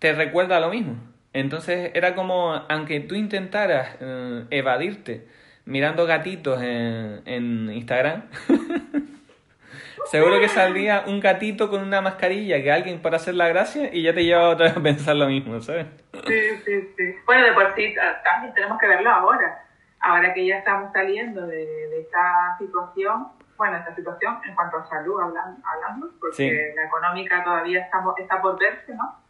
te 0.04 0.12
recuerda 0.12 0.60
lo 0.60 0.68
mismo. 0.68 0.98
Entonces 1.32 1.92
era 1.94 2.14
como, 2.14 2.54
aunque 2.68 3.00
tú 3.00 3.16
intentaras 3.16 3.96
eh, 4.02 4.44
evadirte 4.50 5.26
mirando 5.64 6.06
gatitos 6.06 6.62
en, 6.62 7.22
en 7.26 7.72
Instagram, 7.72 8.24
seguro 10.12 10.42
que 10.42 10.50
saldría 10.50 11.06
un 11.08 11.22
gatito 11.22 11.70
con 11.70 11.82
una 11.82 12.02
mascarilla 12.02 12.62
que 12.62 12.70
alguien 12.70 13.02
para 13.02 13.16
hacer 13.16 13.36
la 13.36 13.48
gracia 13.48 13.92
y 13.94 14.04
ya 14.04 14.14
te 14.14 14.26
lleva 14.26 14.50
otra 14.50 14.66
vez 14.66 14.78
a 14.78 14.84
pensar 14.84 15.16
lo 15.16 15.28
mismo, 15.28 15.62
¿sabes? 15.62 15.88
Sí, 16.28 16.50
sí, 16.66 16.94
sí. 16.98 17.16
Bueno, 17.26 17.46
de 17.46 17.54
por 17.54 17.74
sí 17.74 17.96
también 18.26 18.54
tenemos 18.54 18.78
que 18.78 18.88
verlo 18.90 19.10
ahora. 19.10 19.64
Ahora 20.02 20.34
que 20.34 20.46
ya 20.46 20.58
estamos 20.58 20.92
saliendo 20.92 21.48
de, 21.48 21.66
de 21.66 22.02
esta 22.02 22.58
situación, 22.60 23.30
bueno, 23.56 23.78
esta 23.78 23.96
situación 23.96 24.42
en 24.46 24.54
cuanto 24.54 24.80
a 24.80 24.86
salud 24.86 25.22
hablando, 25.22 26.10
porque 26.20 26.74
la 26.76 26.88
económica 26.88 27.42
todavía 27.42 27.80
está, 27.80 28.04
está 28.18 28.42
por 28.42 28.60
verse, 28.60 28.94
¿no? 28.96 29.24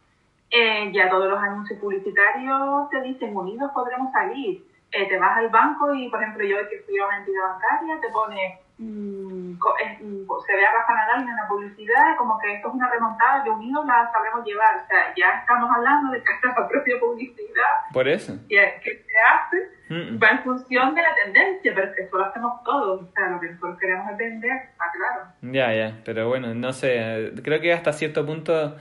Eh, 0.56 0.92
ya 0.92 1.10
todos 1.10 1.28
los 1.28 1.42
anuncios 1.42 1.80
publicitarios 1.80 2.88
te 2.88 3.02
dicen 3.02 3.36
unidos 3.36 3.72
podremos 3.74 4.12
salir. 4.12 4.62
Eh, 4.92 5.08
te 5.08 5.18
vas 5.18 5.36
al 5.36 5.48
banco 5.48 5.92
y, 5.92 6.08
por 6.08 6.22
ejemplo, 6.22 6.46
yo 6.46 6.56
que 6.68 6.78
fui 6.86 6.96
a 6.96 7.06
una 7.08 7.18
entidad 7.18 7.42
bancaria, 7.42 8.00
te 8.00 8.08
pone, 8.10 8.60
mm, 8.78 9.54
mm, 9.54 10.26
se 10.46 10.54
ve 10.54 10.64
a 10.64 10.72
Rafa 10.72 10.94
Nadal 10.94 11.22
en 11.22 11.34
la 11.34 11.48
publicidad, 11.48 12.16
como 12.16 12.38
que 12.38 12.54
esto 12.54 12.68
es 12.68 12.74
una 12.74 12.88
remontada, 12.88 13.42
de 13.42 13.50
unidos 13.50 13.84
la 13.84 14.08
sabremos 14.12 14.46
llevar. 14.46 14.76
O 14.76 14.86
sea, 14.86 15.12
ya 15.16 15.40
estamos 15.40 15.68
hablando 15.74 16.12
de 16.12 16.22
que 16.22 16.32
esta 16.32 16.60
la 16.60 16.68
propia 16.68 17.00
publicidad. 17.00 17.74
Por 17.92 18.06
eso. 18.06 18.38
Que, 18.48 18.80
se 18.84 19.18
hace, 19.26 20.22
va 20.22 20.28
en 20.30 20.44
función 20.44 20.94
de 20.94 21.02
la 21.02 21.14
tendencia, 21.16 21.72
pero 21.74 21.88
es 21.88 21.96
que 21.96 22.02
eso 22.02 22.16
lo 22.16 22.26
hacemos 22.26 22.62
todos. 22.62 23.02
O 23.02 23.12
sea, 23.12 23.26
lo 23.30 23.40
que 23.40 23.48
nosotros 23.48 23.76
queremos 23.80 24.08
es 24.12 24.16
vender, 24.18 24.56
está 24.70 24.84
claro. 24.92 25.26
Ya, 25.42 25.74
ya, 25.74 26.00
pero 26.04 26.28
bueno, 26.28 26.54
no 26.54 26.72
sé, 26.72 27.32
creo 27.42 27.60
que 27.60 27.72
hasta 27.72 27.92
cierto 27.92 28.24
punto 28.24 28.76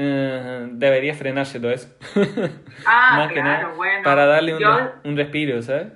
eh, 0.00 0.68
debería 0.70 1.12
frenarse 1.12 1.58
todo 1.58 1.72
eso. 1.72 1.88
Ah, 2.86 3.26
claro, 3.32 3.74
bueno. 3.74 4.04
Para 4.04 4.26
darle 4.26 4.54
un, 4.54 4.62
un, 5.02 5.16
respiro, 5.16 5.60
¿sabes? 5.60 5.88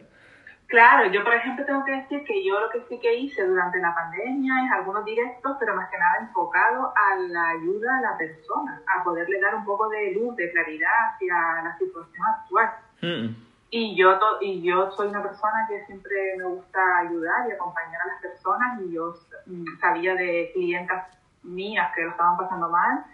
Claro, 0.66 1.08
yo 1.12 1.22
por 1.22 1.34
ejemplo 1.34 1.64
tengo 1.64 1.84
que 1.84 1.92
decir 1.92 2.24
que 2.24 2.44
yo 2.44 2.58
lo 2.58 2.68
que 2.70 2.82
sí 2.88 2.98
que 2.98 3.14
hice 3.14 3.46
durante 3.46 3.78
la 3.78 3.94
pandemia 3.94 4.64
es 4.64 4.72
algunos 4.72 5.04
directos, 5.04 5.56
pero 5.60 5.76
más 5.76 5.88
que 5.88 5.98
nada 5.98 6.16
enfocado 6.18 6.92
a 6.96 7.16
la 7.28 7.50
ayuda 7.50 7.98
a 7.98 8.00
la 8.00 8.18
persona, 8.18 8.82
a 8.92 9.04
poderle 9.04 9.40
dar 9.40 9.54
un 9.54 9.64
poco 9.64 9.88
de 9.88 10.12
luz, 10.14 10.34
de 10.34 10.50
claridad 10.50 10.90
hacia 11.14 11.62
la 11.62 11.78
situación 11.78 12.26
actual. 12.26 12.70
Mm. 13.02 13.36
Y 13.70 13.96
yo, 13.96 14.18
y 14.40 14.62
yo 14.62 14.90
soy 14.90 15.08
una 15.08 15.22
persona 15.22 15.64
que 15.68 15.84
siempre 15.86 16.34
me 16.38 16.44
gusta 16.44 16.80
ayudar 16.98 17.48
y 17.48 17.52
acompañar 17.52 18.00
a 18.02 18.06
las 18.08 18.20
personas 18.20 18.80
y 18.80 18.94
yo 18.94 19.14
mm, 19.46 19.78
sabía 19.78 20.16
de 20.16 20.50
clientas 20.54 21.06
mías 21.44 21.92
que 21.94 22.02
lo 22.02 22.10
estaban 22.10 22.36
pasando 22.36 22.68
mal 22.68 23.04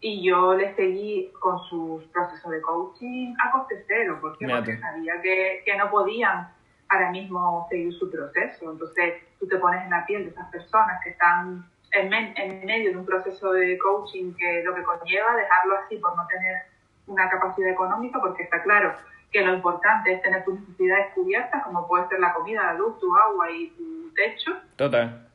y 0.00 0.24
yo 0.24 0.54
les 0.54 0.76
seguí 0.76 1.32
con 1.40 1.58
sus 1.64 2.04
procesos 2.06 2.50
de 2.50 2.60
coaching 2.60 3.34
a 3.44 3.50
coste 3.50 3.84
cero, 3.86 4.18
porque, 4.20 4.46
sabía 4.46 5.20
que, 5.20 5.62
que, 5.64 5.76
no 5.76 5.90
podían 5.90 6.48
ahora 6.88 7.10
mismo 7.10 7.66
seguir 7.68 7.92
su 7.94 8.10
proceso. 8.10 8.70
Entonces 8.70 9.14
tú 9.40 9.48
te 9.48 9.56
pones 9.56 9.82
en 9.82 9.90
la 9.90 10.06
piel 10.06 10.24
de 10.24 10.30
esas 10.30 10.48
personas 10.50 11.00
que 11.02 11.10
están 11.10 11.68
en, 11.92 12.12
en 12.12 12.64
medio 12.64 12.92
de 12.92 12.96
un 12.98 13.06
proceso 13.06 13.52
de 13.52 13.76
coaching 13.78 14.34
que 14.34 14.62
lo 14.62 14.74
que 14.74 14.82
conlleva 14.82 15.34
dejarlo 15.34 15.76
así 15.84 15.96
por 15.96 16.16
no 16.16 16.26
tener 16.28 16.62
una 17.06 17.28
capacidad 17.28 17.70
económica, 17.70 18.20
porque 18.20 18.44
está 18.44 18.62
claro 18.62 18.94
que 19.32 19.42
lo 19.42 19.54
importante 19.54 20.12
es 20.12 20.22
tener 20.22 20.44
tus 20.44 20.60
necesidades 20.60 21.12
cubiertas, 21.14 21.62
como 21.64 21.86
puede 21.88 22.06
ser 22.08 22.20
la 22.20 22.32
comida, 22.32 22.62
la 22.62 22.74
luz, 22.74 22.98
tu 23.00 23.14
agua 23.14 23.50
y 23.50 23.70
tu 23.70 24.12
techo. 24.14 24.52
Total 24.76 25.27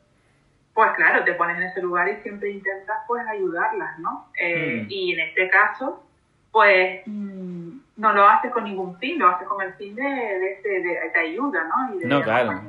pues 0.74 0.90
claro, 0.96 1.24
te 1.24 1.34
pones 1.34 1.56
en 1.56 1.62
ese 1.62 1.80
lugar 1.80 2.08
y 2.08 2.20
siempre 2.22 2.50
intentas 2.50 2.98
pues 3.06 3.24
ayudarlas, 3.26 3.98
¿no? 4.00 4.26
Eh, 4.38 4.82
mm. 4.82 4.86
Y 4.90 5.12
en 5.12 5.20
este 5.20 5.48
caso, 5.48 6.04
pues 6.50 7.02
mm, 7.06 7.78
no 7.96 8.12
lo 8.12 8.28
haces 8.28 8.50
con 8.50 8.64
ningún 8.64 8.98
fin, 8.98 9.18
lo 9.18 9.28
haces 9.28 9.46
con 9.46 9.62
el 9.62 9.72
fin 9.74 9.94
de, 9.94 10.02
de, 10.02 11.18
ayuda, 11.18 11.64
¿no? 11.64 12.08
no, 12.08 12.22
claro. 12.22 12.60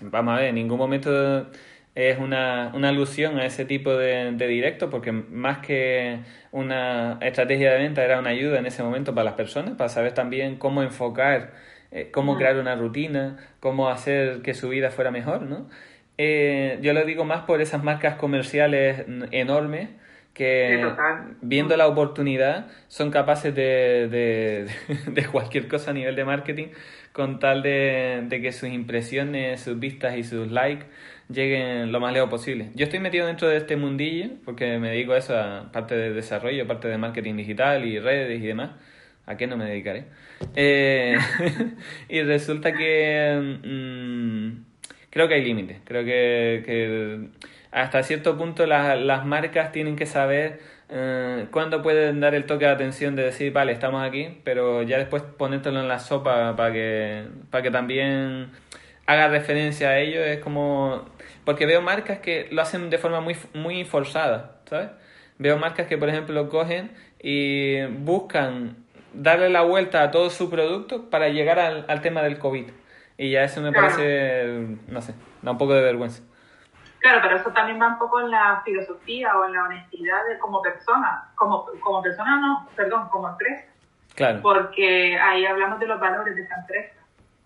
Vamos 0.00 0.34
a 0.34 0.40
ver, 0.40 0.48
en 0.48 0.56
ningún 0.56 0.78
momento 0.78 1.46
es 1.94 2.18
una, 2.18 2.70
una 2.74 2.90
alusión 2.90 3.38
a 3.38 3.46
ese 3.46 3.64
tipo 3.64 3.94
de, 3.96 4.32
de 4.32 4.46
directo, 4.46 4.90
porque 4.90 5.12
más 5.12 5.58
que 5.58 6.20
una 6.52 7.18
estrategia 7.22 7.72
de 7.72 7.78
venta 7.78 8.04
era 8.04 8.18
una 8.18 8.30
ayuda 8.30 8.58
en 8.58 8.66
ese 8.66 8.82
momento 8.82 9.14
para 9.14 9.24
las 9.24 9.34
personas, 9.34 9.74
para 9.76 9.88
saber 9.88 10.12
también 10.12 10.56
cómo 10.56 10.82
enfocar, 10.82 11.52
eh, 11.92 12.10
cómo 12.12 12.34
mm. 12.34 12.36
crear 12.36 12.56
una 12.56 12.74
rutina, 12.74 13.38
cómo 13.60 13.88
hacer 13.88 14.42
que 14.42 14.52
su 14.52 14.68
vida 14.68 14.90
fuera 14.90 15.10
mejor, 15.10 15.42
¿no? 15.42 15.68
Eh, 16.16 16.78
yo 16.80 16.92
lo 16.92 17.04
digo 17.04 17.24
más 17.24 17.42
por 17.42 17.60
esas 17.60 17.82
marcas 17.82 18.16
comerciales 18.16 19.04
enormes 19.32 19.88
que 20.34 20.84
viendo 21.40 21.76
la 21.76 21.86
oportunidad 21.86 22.66
son 22.88 23.10
capaces 23.10 23.54
de, 23.54 24.08
de, 24.08 24.66
de, 25.12 25.26
cualquier 25.26 25.68
cosa 25.68 25.92
a 25.92 25.94
nivel 25.94 26.16
de 26.16 26.24
marketing 26.24 26.66
con 27.12 27.38
tal 27.38 27.62
de, 27.62 28.26
que 28.42 28.50
sus 28.50 28.68
impresiones, 28.68 29.60
sus 29.60 29.78
vistas 29.78 30.16
y 30.16 30.24
sus 30.24 30.50
likes 30.50 30.86
lleguen 31.28 31.92
lo 31.92 32.00
más 32.00 32.12
lejos 32.12 32.28
posible. 32.28 32.70
Yo 32.74 32.84
estoy 32.84 32.98
metido 32.98 33.26
dentro 33.26 33.48
de 33.48 33.56
este 33.56 33.76
mundillo 33.76 34.30
porque 34.44 34.78
me 34.78 34.90
dedico 34.90 35.12
a 35.12 35.18
eso, 35.18 35.38
a 35.38 35.70
parte 35.70 35.96
de 35.96 36.12
desarrollo, 36.12 36.66
parte 36.66 36.88
de 36.88 36.98
marketing 36.98 37.36
digital 37.36 37.84
y 37.84 38.00
redes 38.00 38.42
y 38.42 38.46
demás. 38.46 38.72
¿A 39.26 39.36
qué 39.36 39.46
no 39.46 39.56
me 39.56 39.64
dedicaré? 39.64 40.06
Eh, 40.54 41.16
y 42.08 42.22
resulta 42.22 42.72
que... 42.72 43.58
Mm, 43.64 44.73
creo 45.14 45.28
que 45.28 45.34
hay 45.34 45.44
límites. 45.44 45.78
Creo 45.84 46.04
que, 46.04 47.28
hasta 47.70 48.02
cierto 48.02 48.36
punto 48.36 48.66
las, 48.66 49.24
marcas 49.24 49.72
tienen 49.72 49.96
que 49.96 50.06
saber 50.06 50.60
eh, 50.90 51.46
cuándo 51.50 51.82
pueden 51.82 52.20
dar 52.20 52.34
el 52.34 52.44
toque 52.44 52.66
de 52.66 52.72
atención 52.72 53.16
de 53.16 53.22
decir, 53.22 53.52
vale, 53.52 53.72
estamos 53.72 54.06
aquí, 54.06 54.40
pero 54.44 54.82
ya 54.82 54.98
después 54.98 55.22
ponértelo 55.22 55.80
en 55.80 55.88
la 55.88 56.00
sopa 56.00 56.54
para 56.56 56.72
que, 56.72 57.24
para 57.50 57.62
que 57.62 57.70
también 57.70 58.50
haga 59.06 59.28
referencia 59.28 59.90
a 59.90 59.98
ello. 59.98 60.22
Es 60.22 60.40
como... 60.40 61.06
Porque 61.44 61.66
veo 61.66 61.80
marcas 61.80 62.18
que 62.18 62.48
lo 62.50 62.62
hacen 62.62 62.90
de 62.90 62.98
forma 62.98 63.20
muy, 63.20 63.36
muy 63.54 63.84
forzada, 63.84 64.56
¿sabes? 64.68 64.88
Veo 65.38 65.58
marcas 65.58 65.86
que, 65.86 65.98
por 65.98 66.08
ejemplo, 66.08 66.48
cogen 66.48 66.90
y 67.22 67.82
buscan 67.86 68.76
darle 69.12 69.48
la 69.48 69.62
vuelta 69.62 70.02
a 70.02 70.10
todo 70.10 70.30
su 70.30 70.50
producto 70.50 71.10
para 71.10 71.28
llegar 71.28 71.58
al, 71.60 71.84
al 71.88 72.00
tema 72.02 72.22
del 72.22 72.38
COVID. 72.38 72.66
Y 73.16 73.30
ya 73.30 73.44
eso 73.44 73.60
me 73.60 73.72
parece, 73.72 74.78
no 74.88 75.00
sé, 75.00 75.14
da 75.42 75.52
un 75.52 75.58
poco 75.58 75.74
de 75.74 75.82
vergüenza. 75.82 76.22
Claro, 76.98 77.20
pero 77.22 77.36
eso 77.36 77.50
también 77.50 77.80
va 77.80 77.88
un 77.88 77.98
poco 77.98 78.20
en 78.20 78.30
la 78.30 78.62
filosofía 78.64 79.36
o 79.36 79.44
en 79.44 79.52
la 79.52 79.64
honestidad 79.64 80.26
de 80.26 80.38
como 80.38 80.62
persona, 80.62 81.30
como, 81.34 81.66
como 81.80 82.02
persona 82.02 82.40
no, 82.40 82.68
perdón, 82.74 83.08
como 83.10 83.28
empresa. 83.28 83.66
Claro. 84.14 84.40
Porque 84.42 85.18
ahí 85.18 85.44
hablamos 85.44 85.80
de 85.80 85.86
los 85.86 86.00
valores 86.00 86.34
de 86.34 86.42
esa 86.42 86.56
empresa. 86.60 86.94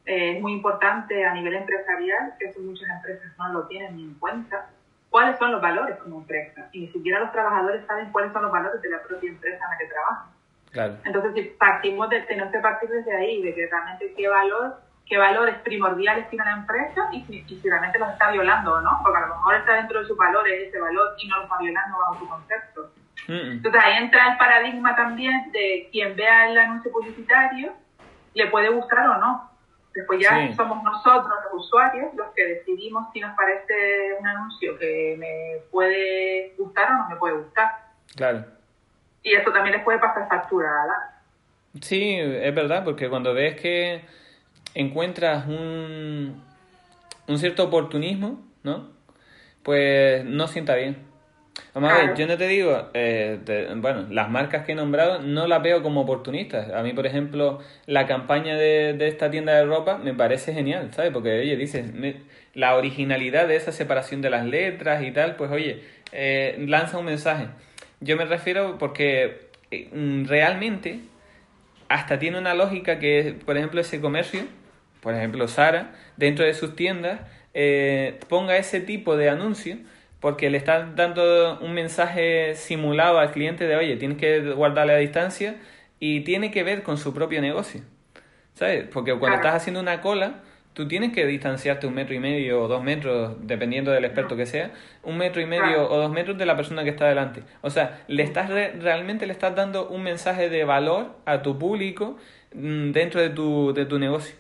Eh, 0.07 0.37
es 0.37 0.41
muy 0.41 0.53
importante 0.53 1.27
a 1.27 1.35
nivel 1.35 1.55
empresarial, 1.55 2.35
que 2.39 2.47
eso 2.47 2.61
muchas 2.61 2.89
empresas 2.89 3.33
no 3.37 3.49
lo 3.53 3.67
tienen 3.67 3.97
ni 3.97 4.05
en 4.05 4.15
cuenta, 4.15 4.71
cuáles 5.11 5.37
son 5.39 5.53
los 5.53 5.61
valores 5.61 5.97
como 5.99 6.19
empresa. 6.19 6.69
Y 6.73 6.83
ni 6.83 6.89
siquiera 6.89 7.21
los 7.21 7.33
trabajadores 7.33 7.85
saben 7.87 8.13
cuáles 8.13 8.33
son 8.33 8.43
los 8.43 8.53
valores 8.53 8.81
de 8.81 8.91
la 8.91 9.03
propia 9.03 9.29
empresa 9.29 9.65
en 9.65 9.71
la 9.71 9.79
que 9.79 9.87
trabajan. 9.87 10.27
Claro. 10.71 10.97
Entonces, 11.05 11.33
si 11.35 11.43
partimos 11.59 12.09
de, 12.11 12.21
tenemos 12.23 12.53
que 12.53 12.61
partir 12.61 12.89
desde 12.91 13.17
ahí, 13.17 13.43
de 13.43 13.55
que 13.55 13.67
realmente 13.67 14.15
qué 14.17 14.29
valor 14.29 14.88
qué 15.09 15.17
valores 15.17 15.57
primordiales 15.65 16.29
tiene 16.29 16.45
la 16.45 16.53
empresa 16.53 17.09
y 17.13 17.23
si, 17.23 17.61
realmente 17.69 17.99
los 17.99 18.11
está 18.11 18.31
violando 18.31 18.75
o 18.75 18.81
no, 18.81 19.01
porque 19.03 19.19
a 19.19 19.27
lo 19.27 19.37
mejor 19.37 19.55
está 19.57 19.75
dentro 19.75 20.01
de 20.01 20.07
sus 20.07 20.17
valores 20.17 20.69
ese 20.69 20.79
valor 20.79 21.15
y 21.19 21.29
no 21.29 21.37
lo 21.39 21.43
está 21.45 21.59
violando 21.59 21.99
bajo 21.99 22.19
su 22.19 22.29
concepto. 22.29 22.91
Entonces 23.27 23.83
ahí 23.85 24.03
entra 24.03 24.33
el 24.33 24.39
paradigma 24.39 24.97
también 24.97 25.53
de 25.53 25.89
quien 25.93 26.17
vea 26.17 26.51
el 26.51 26.59
anuncio 26.59 26.91
publicitario, 26.91 27.73
le 28.35 28.47
puede 28.47 28.69
gustar 28.71 29.07
o 29.07 29.19
no. 29.19 29.51
Después 29.95 30.21
ya 30.21 30.55
somos 30.55 30.83
nosotros, 30.83 31.33
los 31.45 31.65
usuarios, 31.65 32.15
los 32.15 32.29
que 32.35 32.47
decidimos 32.47 33.09
si 33.13 33.21
nos 33.21 33.37
parece 33.37 34.15
un 34.19 34.27
anuncio 34.27 34.79
que 34.79 35.17
me 35.19 35.63
puede 35.71 36.55
gustar 36.57 36.93
o 36.93 36.97
no 36.97 37.09
me 37.09 37.17
puede 37.17 37.37
gustar. 37.37 37.71
Claro. 38.15 38.45
Y 39.23 39.35
eso 39.35 39.51
también 39.51 39.77
les 39.77 39.85
puede 39.85 39.99
pasar 39.99 40.29
factura, 40.29 40.71
¿verdad? 40.71 41.83
Sí, 41.83 42.19
es 42.19 42.55
verdad, 42.55 42.85
porque 42.85 43.11
cuando 43.11 43.35
ves 43.35 43.61
que 43.61 44.05
encuentras 44.79 45.47
un, 45.47 46.41
un 47.27 47.39
cierto 47.39 47.65
oportunismo, 47.65 48.41
¿no? 48.63 48.89
Pues 49.63 50.25
no 50.25 50.47
sienta 50.47 50.77
bien. 50.77 50.97
Vamos 51.75 51.93
a 51.93 51.97
ver, 51.97 52.17
yo 52.17 52.27
no 52.29 52.39
te 52.39 52.47
digo, 52.47 52.89
eh, 52.95 53.39
bueno, 53.77 54.07
las 54.11 54.31
marcas 54.31 54.65
que 54.65 54.73
he 54.73 54.75
nombrado 54.77 55.21
no 55.21 55.49
las 55.49 55.61
veo 55.61 55.83
como 55.83 56.03
oportunistas. 56.03 56.71
A 56.73 56.83
mí, 56.85 56.93
por 56.93 57.07
ejemplo, 57.07 57.59
la 57.87 58.07
campaña 58.07 58.57
de, 58.57 58.95
de 58.95 59.09
esta 59.09 59.31
tienda 59.31 59.55
de 59.55 59.65
ropa 59.65 59.99
me 59.99 60.15
parece 60.15 60.55
genial, 60.55 60.91
¿sabes? 60.93 61.11
Porque, 61.13 61.41
oye, 61.41 61.57
dices, 61.57 61.87
la 62.55 62.77
originalidad 62.77 63.49
de 63.49 63.57
esa 63.57 63.73
separación 63.73 64.23
de 64.23 64.31
las 64.31 64.47
letras 64.47 65.03
y 65.03 65.11
tal, 65.11 65.35
pues, 65.35 65.51
oye, 65.51 65.83
eh, 66.13 66.65
lanza 66.69 66.99
un 66.99 67.07
mensaje. 67.07 67.49
Yo 68.01 68.17
me 68.17 68.25
refiero 68.25 68.79
porque 68.79 69.49
eh, 69.73 69.89
mm, 69.93 70.27
realmente 70.27 71.01
hasta 71.89 72.19
tiene 72.19 72.39
una 72.39 72.55
lógica 72.55 73.01
que, 73.01 73.35
por 73.45 73.57
ejemplo, 73.57 73.81
ese 73.81 74.01
comercio, 74.01 74.43
por 75.01 75.15
ejemplo, 75.15 75.49
Sara, 75.49 75.95
dentro 76.17 76.45
de 76.45 76.55
sus 76.55 76.77
tiendas, 76.77 77.21
ponga 78.29 78.57
ese 78.57 78.81
tipo 78.81 79.17
de 79.17 79.31
anuncio 79.31 79.79
porque 80.21 80.51
le 80.51 80.59
están 80.59 80.97
dando 80.97 81.59
un 81.61 81.75
mensaje 81.75 82.55
simulado 82.57 83.19
al 83.19 83.31
cliente 83.31 83.67
de, 83.67 83.77
oye, 83.77 83.97
tienes 83.97 84.19
que 84.19 84.41
guardarle 84.53 84.95
a 84.95 84.97
distancia 84.97 85.57
y 86.01 86.21
tiene 86.21 86.51
que 86.51 86.65
ver 86.65 86.83
con 86.83 86.99
su 86.99 87.15
propio 87.15 87.41
negocio. 87.41 87.83
¿Sabes? 88.55 88.87
Porque 88.93 89.15
cuando 89.15 89.37
estás 89.37 89.55
haciendo 89.55 89.81
una 89.81 90.01
cola, 90.01 90.41
tú 90.73 90.89
tienes 90.89 91.13
que 91.13 91.27
distanciarte 91.27 91.87
un 91.87 91.95
metro 91.95 92.15
y 92.15 92.19
medio 92.19 92.63
o 92.63 92.69
dos 92.69 92.83
metros, 92.83 93.37
dependiendo 93.41 93.93
del 93.93 94.05
experto 94.05 94.37
que 94.37 94.47
sea, 94.47 94.73
un 95.05 95.17
metro 95.17 95.41
y 95.41 95.47
medio 95.47 95.89
o 95.89 95.97
dos 95.97 96.11
metros 96.11 96.37
de 96.37 96.47
la 96.47 96.57
persona 96.57 96.83
que 96.83 96.91
está 96.91 97.09
delante. 97.09 97.43
O 97.61 97.71
sea, 97.71 98.03
le 98.09 98.25
estás 98.25 98.49
realmente 98.49 99.27
le 99.27 99.33
estás 99.33 99.55
dando 99.55 99.89
un 99.89 100.03
mensaje 100.03 100.49
de 100.49 100.65
valor 100.65 101.15
a 101.25 101.43
tu 101.43 101.59
público 101.59 102.17
mm, 102.53 102.91
dentro 102.91 103.21
de 103.21 103.31
tu, 103.31 103.73
de 103.73 103.87
tu 103.87 104.01
negocio. 104.01 104.35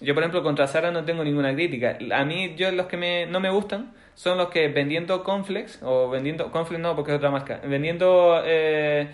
Yo, 0.00 0.14
por 0.14 0.22
ejemplo, 0.22 0.42
contra 0.42 0.66
Sara 0.66 0.90
no 0.90 1.04
tengo 1.04 1.22
ninguna 1.22 1.52
crítica. 1.54 1.98
A 2.14 2.24
mí, 2.24 2.54
yo 2.56 2.70
los 2.72 2.86
que 2.86 2.96
me, 2.96 3.26
no 3.26 3.38
me 3.38 3.50
gustan 3.50 3.92
son 4.14 4.38
los 4.38 4.48
que 4.48 4.68
vendiendo 4.68 5.22
Conflex, 5.24 5.82
o 5.82 6.08
vendiendo, 6.08 6.50
Conflex 6.50 6.80
no, 6.80 6.96
porque 6.96 7.12
es 7.12 7.18
otra 7.18 7.30
marca, 7.30 7.60
vendiendo 7.64 8.40
eh, 8.44 9.10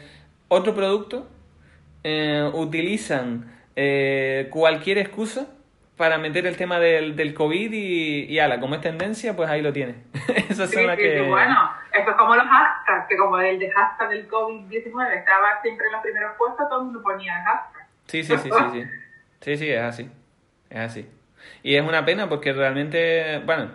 otro 0.48 0.74
producto, 0.74 1.28
eh, 2.04 2.48
utilizan 2.54 3.52
eh, 3.74 4.48
cualquier 4.50 4.98
excusa 4.98 5.48
para 5.96 6.18
meter 6.18 6.46
el 6.46 6.56
tema 6.56 6.78
del, 6.78 7.16
del 7.16 7.34
COVID 7.34 7.72
y, 7.72 8.24
y 8.24 8.38
ala, 8.38 8.60
como 8.60 8.74
es 8.74 8.80
tendencia, 8.80 9.34
pues 9.34 9.48
ahí 9.48 9.62
lo 9.62 9.72
tiene. 9.72 9.96
Esas 10.48 10.70
son 10.70 10.86
las 10.86 10.96
que... 10.96 11.22
bueno, 11.22 11.70
esto 11.92 12.10
es 12.10 12.16
como 12.16 12.36
los 12.36 12.44
hashtags, 12.44 13.08
que 13.08 13.16
como 13.16 13.38
el 13.38 13.58
de 13.58 13.70
hashtag 13.70 14.10
del 14.10 14.28
COVID-19 14.28 15.18
estaba 15.18 15.60
siempre 15.62 15.86
en 15.86 15.92
los 15.92 16.02
primeros 16.02 16.32
puestos, 16.36 16.68
todo 16.68 16.80
el 16.80 16.84
mundo 16.86 17.02
ponía 17.02 17.32
hashtag. 17.42 17.86
Sí, 18.06 18.22
sí, 18.22 18.36
sí, 18.36 18.50
sí, 18.50 18.64
sí. 18.72 18.84
Sí, 19.40 19.56
sí, 19.56 19.70
es 19.70 19.82
así. 19.82 20.10
Es 20.70 20.78
así. 20.78 21.08
Y 21.62 21.76
es 21.76 21.82
una 21.82 22.04
pena 22.04 22.28
porque 22.28 22.52
realmente, 22.52 23.38
bueno, 23.44 23.70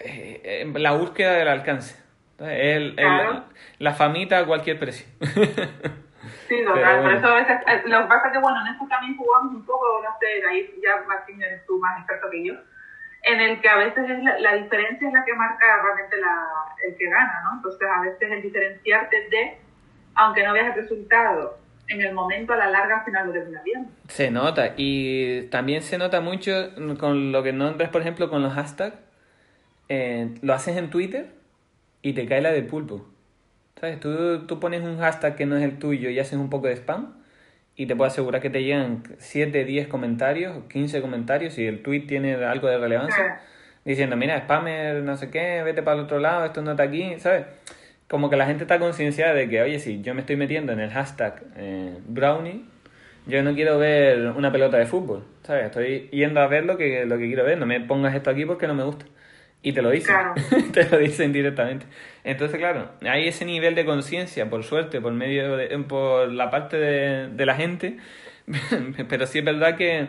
eh, 0.00 0.70
la 0.74 0.92
búsqueda 0.92 1.34
del 1.34 1.48
alcance. 1.48 2.00
El, 2.38 2.96
la 3.78 3.94
famita 3.94 4.38
a 4.38 4.46
cualquier 4.46 4.78
precio. 4.78 5.06
sí, 6.48 6.64
total. 6.64 7.02
Por 7.02 7.12
eso 7.12 7.26
a 7.26 7.34
veces, 7.36 7.56
eh, 7.66 7.82
lo 7.86 8.02
que 8.02 8.08
pasa 8.08 8.26
es 8.26 8.32
que, 8.32 8.38
bueno, 8.38 8.60
en 8.62 8.72
esto 8.72 8.86
también 8.88 9.16
jugamos 9.16 9.54
un 9.54 9.64
poco, 9.64 10.02
no 10.02 10.10
sé, 10.18 10.44
ahí 10.48 10.80
ya 10.82 11.02
Martín 11.06 11.40
eres 11.42 11.64
tú 11.66 11.78
más 11.78 11.98
experto 11.98 12.30
que 12.30 12.44
yo, 12.44 12.54
en 13.22 13.40
el 13.40 13.60
que 13.60 13.68
a 13.68 13.76
veces 13.76 14.10
es 14.10 14.24
la, 14.40 14.54
diferencia 14.54 15.06
es 15.06 15.14
la 15.14 15.24
que 15.24 15.34
marca 15.34 15.82
realmente 15.82 16.16
la, 16.16 16.48
el 16.86 16.96
que 16.96 17.08
gana, 17.08 17.42
¿no? 17.44 17.56
Entonces, 17.56 17.88
a 17.88 18.00
veces 18.00 18.32
el 18.32 18.42
diferenciarte 18.42 19.28
de, 19.30 19.58
aunque 20.16 20.44
no 20.44 20.52
veas 20.52 20.76
el 20.76 20.82
resultado 20.82 21.61
en 21.88 22.02
el 22.02 22.14
momento, 22.14 22.52
a 22.52 22.56
la 22.56 22.70
larga, 22.70 23.00
al 23.00 23.04
final 23.04 23.26
lo 23.26 23.32
terminas 23.32 23.64
viendo. 23.64 23.88
Se 24.08 24.30
nota, 24.30 24.74
y 24.76 25.42
también 25.50 25.82
se 25.82 25.98
nota 25.98 26.20
mucho 26.20 26.70
con 26.98 27.32
lo 27.32 27.42
que 27.42 27.52
nombres, 27.52 27.88
por 27.90 28.00
ejemplo, 28.00 28.30
con 28.30 28.42
los 28.42 28.52
hashtags 28.54 28.96
eh, 29.88 30.34
lo 30.40 30.54
haces 30.54 30.76
en 30.76 30.90
Twitter 30.90 31.26
y 32.00 32.14
te 32.14 32.26
cae 32.26 32.40
la 32.40 32.52
de 32.52 32.62
pulpo. 32.62 33.06
¿Sabes? 33.80 34.00
Tú, 34.00 34.46
tú 34.46 34.60
pones 34.60 34.82
un 34.82 34.98
hashtag 34.98 35.36
que 35.36 35.44
no 35.44 35.56
es 35.56 35.64
el 35.64 35.78
tuyo 35.78 36.08
y 36.08 36.18
haces 36.18 36.38
un 36.38 36.50
poco 36.50 36.68
de 36.68 36.74
spam 36.74 37.14
y 37.74 37.86
te 37.86 37.96
puedo 37.96 38.08
asegurar 38.08 38.40
que 38.40 38.50
te 38.50 38.62
llegan 38.62 39.02
7, 39.18 39.64
10 39.64 39.88
comentarios, 39.88 40.64
15 40.68 41.00
comentarios 41.00 41.58
y 41.58 41.66
el 41.66 41.82
tweet 41.82 42.02
tiene 42.06 42.34
algo 42.34 42.68
de 42.68 42.78
relevancia 42.78 43.40
diciendo, 43.84 44.16
mira, 44.16 44.38
spammer, 44.40 45.02
no 45.02 45.16
sé 45.16 45.30
qué, 45.30 45.62
vete 45.62 45.82
para 45.82 45.98
el 45.98 46.04
otro 46.04 46.18
lado, 46.20 46.44
esto 46.44 46.62
no 46.62 46.72
está 46.72 46.84
aquí, 46.84 47.18
¿sabes? 47.18 47.46
Como 48.12 48.28
que 48.28 48.36
la 48.36 48.44
gente 48.44 48.64
está 48.64 48.78
concienciada 48.78 49.32
de 49.32 49.48
que, 49.48 49.62
oye, 49.62 49.78
si 49.78 50.02
yo 50.02 50.12
me 50.12 50.20
estoy 50.20 50.36
metiendo 50.36 50.70
en 50.70 50.80
el 50.80 50.90
hashtag 50.90 51.44
eh, 51.56 51.96
brownie, 52.06 52.62
yo 53.24 53.42
no 53.42 53.54
quiero 53.54 53.78
ver 53.78 54.34
una 54.36 54.52
pelota 54.52 54.76
de 54.76 54.84
fútbol, 54.84 55.24
¿sabes? 55.44 55.64
Estoy 55.64 56.10
yendo 56.12 56.42
a 56.42 56.46
ver 56.46 56.66
lo 56.66 56.76
que, 56.76 57.06
lo 57.06 57.16
que 57.16 57.26
quiero 57.26 57.42
ver, 57.42 57.56
no 57.56 57.64
me 57.64 57.80
pongas 57.80 58.14
esto 58.14 58.28
aquí 58.28 58.44
porque 58.44 58.66
no 58.66 58.74
me 58.74 58.84
gusta. 58.84 59.06
Y 59.62 59.72
te 59.72 59.80
lo 59.80 59.88
dicen. 59.88 60.14
te 60.74 60.86
lo 60.90 60.98
dicen 60.98 61.32
directamente. 61.32 61.86
Entonces, 62.22 62.58
claro, 62.58 62.90
hay 63.00 63.28
ese 63.28 63.46
nivel 63.46 63.74
de 63.74 63.86
conciencia, 63.86 64.50
por 64.50 64.62
suerte, 64.62 65.00
por 65.00 65.14
medio 65.14 65.56
de, 65.56 65.68
por 65.78 66.30
la 66.30 66.50
parte 66.50 66.76
de, 66.76 67.28
de 67.28 67.46
la 67.46 67.54
gente, 67.54 67.96
pero 69.08 69.26
sí 69.26 69.38
es 69.38 69.44
verdad 69.46 69.78
que, 69.78 70.08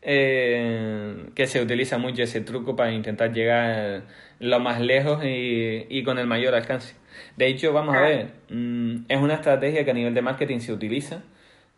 eh, 0.00 1.26
que 1.34 1.46
se 1.46 1.60
utiliza 1.60 1.98
mucho 1.98 2.22
ese 2.22 2.40
truco 2.40 2.74
para 2.74 2.90
intentar 2.90 3.34
llegar 3.34 4.04
lo 4.40 4.60
más 4.60 4.80
lejos 4.80 5.22
y, 5.26 5.84
y 5.90 6.02
con 6.04 6.18
el 6.18 6.26
mayor 6.26 6.54
alcance. 6.54 6.94
De 7.36 7.46
hecho, 7.46 7.72
vamos 7.72 7.96
a 7.96 8.00
ver, 8.00 8.28
mm, 8.50 9.04
es 9.08 9.18
una 9.18 9.34
estrategia 9.34 9.84
que 9.84 9.90
a 9.90 9.94
nivel 9.94 10.14
de 10.14 10.22
marketing 10.22 10.60
se 10.60 10.72
utiliza, 10.72 11.22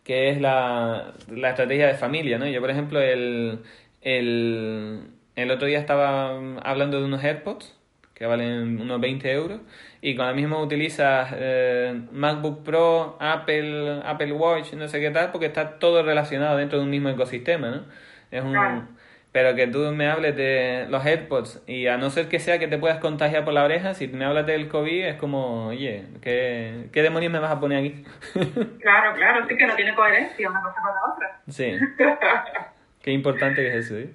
que 0.05 0.31
es 0.31 0.41
la, 0.41 1.15
la 1.31 1.51
estrategia 1.51 1.87
de 1.89 1.95
familia, 1.95 2.39
¿no? 2.39 2.47
Yo, 2.47 2.61
por 2.61 2.71
ejemplo, 2.71 3.01
el, 3.01 3.61
el 4.03 5.01
el 5.37 5.51
otro 5.51 5.69
día 5.69 5.79
estaba 5.79 6.41
mm, 6.41 6.59
hablando 6.65 6.99
de 6.99 7.05
unos 7.05 7.23
AirPods 7.23 7.75
que 8.15 8.25
valen 8.27 8.81
unos 8.81 9.01
20 9.01 9.31
euros 9.31 9.61
y 10.01 10.17
con 10.17 10.27
la 10.27 10.33
misma 10.33 10.59
utilizas 10.61 11.29
eh, 11.37 12.01
MacBook 12.13 12.65
Pro, 12.65 13.19
Apple, 13.21 14.01
Apple 14.05 14.33
Watch, 14.33 14.73
no 14.73 14.89
sé 14.89 15.01
qué 15.01 15.11
tal, 15.11 15.31
porque 15.33 15.47
está 15.47 15.79
todo 15.79 16.03
relacionado 16.03 16.57
dentro 16.57 16.79
de 16.79 16.85
un 16.85 16.91
mismo 16.91 17.11
ecosistema, 17.11 17.71
¿no? 17.71 17.83
Es 18.31 18.43
un... 18.43 18.96
Pero 19.37 19.55
que 19.55 19.67
tú 19.67 19.81
me 19.93 20.09
hables 20.09 20.35
de 20.35 20.87
los 20.89 21.05
AirPods 21.05 21.63
y 21.67 21.89
a 21.89 21.99
no 21.99 22.09
ser 22.09 22.27
que 22.29 22.39
sea 22.39 22.59
que 22.59 22.69
te 22.69 22.79
puedas 22.79 23.01
contagiar 23.01 23.45
por 23.45 23.53
la 23.53 23.65
oreja, 23.65 23.93
si 23.93 24.09
me 24.09 24.25
hablas 24.25 24.47
del 24.47 24.67
COVID 24.69 25.05
es 25.05 25.17
como, 25.17 25.67
oye, 25.67 26.05
¿qué, 26.23 26.87
qué 26.91 27.03
demonios 27.03 27.31
me 27.31 27.39
vas 27.39 27.53
a 27.53 27.61
poner 27.61 27.81
aquí? 27.81 28.03
claro, 28.81 29.15
claro, 29.15 29.47
sí 29.47 29.55
que 29.55 29.67
no 29.67 29.77
tiene 29.77 29.95
coherencia 29.95 30.49
una 30.49 30.63
cosa 30.63 30.81
con 30.81 30.91
la 30.91 31.15
otra. 31.15 31.41
Sí. 31.49 31.75
Qué 33.03 33.13
importante 33.13 33.61
que 33.61 33.69
es 33.69 33.85
eso, 33.85 33.99
¿eh? 33.99 34.09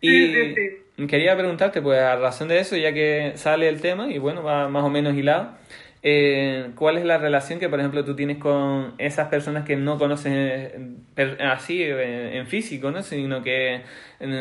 Y 0.00 1.06
quería 1.08 1.36
preguntarte, 1.36 1.82
pues 1.82 2.00
a 2.00 2.16
razón 2.16 2.48
de 2.48 2.58
eso, 2.58 2.74
ya 2.74 2.94
que 2.94 3.32
sale 3.34 3.68
el 3.68 3.82
tema 3.82 4.06
y 4.06 4.16
bueno, 4.16 4.42
va 4.42 4.70
más 4.70 4.84
o 4.84 4.88
menos 4.88 5.14
hilado, 5.14 5.58
eh, 6.06 6.72
¿cuál 6.76 6.98
es 6.98 7.04
la 7.06 7.16
relación 7.16 7.58
que, 7.58 7.70
por 7.70 7.80
ejemplo, 7.80 8.04
tú 8.04 8.14
tienes 8.14 8.36
con 8.36 8.92
esas 8.98 9.28
personas 9.28 9.64
que 9.64 9.74
no 9.74 9.96
conoces 9.98 10.32
eh, 10.34 11.38
así 11.40 11.82
eh, 11.82 12.36
en 12.36 12.46
físico, 12.46 12.90
¿no? 12.90 13.02
sino 13.02 13.42
que 13.42 13.80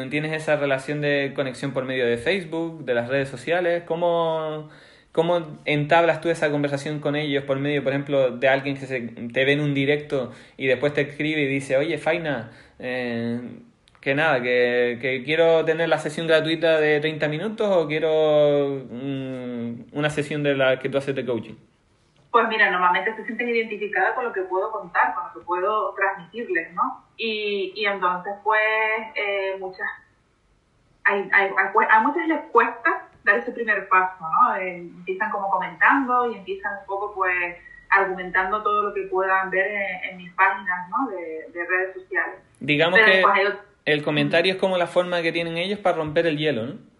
tienes 0.09 0.33
esa 0.33 0.57
relación 0.57 0.99
de 0.99 1.31
conexión 1.33 1.71
por 1.71 1.85
medio 1.85 2.05
de 2.05 2.17
Facebook, 2.17 2.83
de 2.83 2.93
las 2.93 3.07
redes 3.07 3.29
sociales? 3.29 3.83
¿Cómo, 3.85 4.69
¿Cómo 5.13 5.57
entablas 5.63 6.19
tú 6.19 6.29
esa 6.29 6.51
conversación 6.51 6.99
con 6.99 7.15
ellos 7.15 7.45
por 7.45 7.57
medio, 7.59 7.81
por 7.81 7.93
ejemplo, 7.93 8.31
de 8.31 8.49
alguien 8.49 8.75
que 8.75 8.85
se, 8.85 8.99
te 8.99 9.45
ve 9.45 9.53
en 9.53 9.61
un 9.61 9.73
directo 9.73 10.33
y 10.57 10.67
después 10.67 10.93
te 10.93 11.01
escribe 11.01 11.43
y 11.43 11.47
dice, 11.47 11.77
oye, 11.77 11.97
Faina, 11.97 12.51
eh, 12.77 13.39
que 14.03 14.13
nada, 14.13 14.41
que, 14.41 14.99
que, 15.01 15.23
quiero 15.23 15.63
tener 15.63 15.87
la 15.87 15.97
sesión 15.97 16.27
gratuita 16.27 16.77
de 16.77 16.99
30 16.99 17.25
minutos 17.29 17.69
o 17.71 17.87
quiero 17.87 18.83
mm, 18.91 19.97
una 19.97 20.09
sesión 20.09 20.43
de 20.43 20.55
la 20.55 20.77
que 20.77 20.89
tú 20.89 20.97
haces 20.97 21.15
de 21.15 21.25
coaching? 21.25 21.55
Pues 22.29 22.45
mira, 22.49 22.69
normalmente 22.69 23.15
se 23.15 23.23
sienten 23.25 23.47
identificadas 23.47 24.13
con 24.13 24.25
lo 24.25 24.33
que 24.33 24.41
puedo 24.41 24.71
contar, 24.73 25.15
con 25.15 25.23
lo 25.23 25.33
que 25.33 25.45
puedo 25.45 25.93
transmitirles, 25.93 26.73
¿no? 26.73 27.05
Y, 27.15 27.71
y 27.77 27.85
entonces, 27.85 28.33
pues, 28.43 28.59
eh, 29.15 29.55
muchas, 29.57 29.87
hay, 31.05 31.29
hay, 31.31 31.51
hay, 31.55 31.87
a 31.89 31.99
muchas 32.01 32.27
les 32.27 32.41
cuesta 32.51 33.07
dar 33.23 33.37
ese 33.37 33.53
primer 33.53 33.87
paso, 33.87 34.17
¿no? 34.19 34.55
Eh, 34.57 34.79
empiezan 34.79 35.31
como 35.31 35.49
comentando 35.49 36.29
y 36.29 36.39
empiezan 36.39 36.79
un 36.79 36.85
poco, 36.87 37.13
pues, 37.15 37.55
argumentando 37.89 38.61
todo 38.63 38.83
lo 38.83 38.93
que 38.93 39.03
puedan 39.03 39.49
ver 39.49 40.01
en, 40.09 40.17
mis 40.17 40.33
páginas, 40.33 40.89
¿no? 40.89 41.07
De, 41.07 41.47
de, 41.53 41.65
redes 41.65 41.93
sociales. 41.93 42.39
Digamos 42.59 42.99
que 42.99 43.23
el 43.85 44.03
comentario 44.03 44.53
es 44.53 44.59
como 44.59 44.77
la 44.77 44.87
forma 44.87 45.21
que 45.21 45.31
tienen 45.31 45.57
ellos 45.57 45.79
para 45.79 45.97
romper 45.97 46.27
el 46.27 46.37
hielo, 46.37 46.65
¿no? 46.65 46.93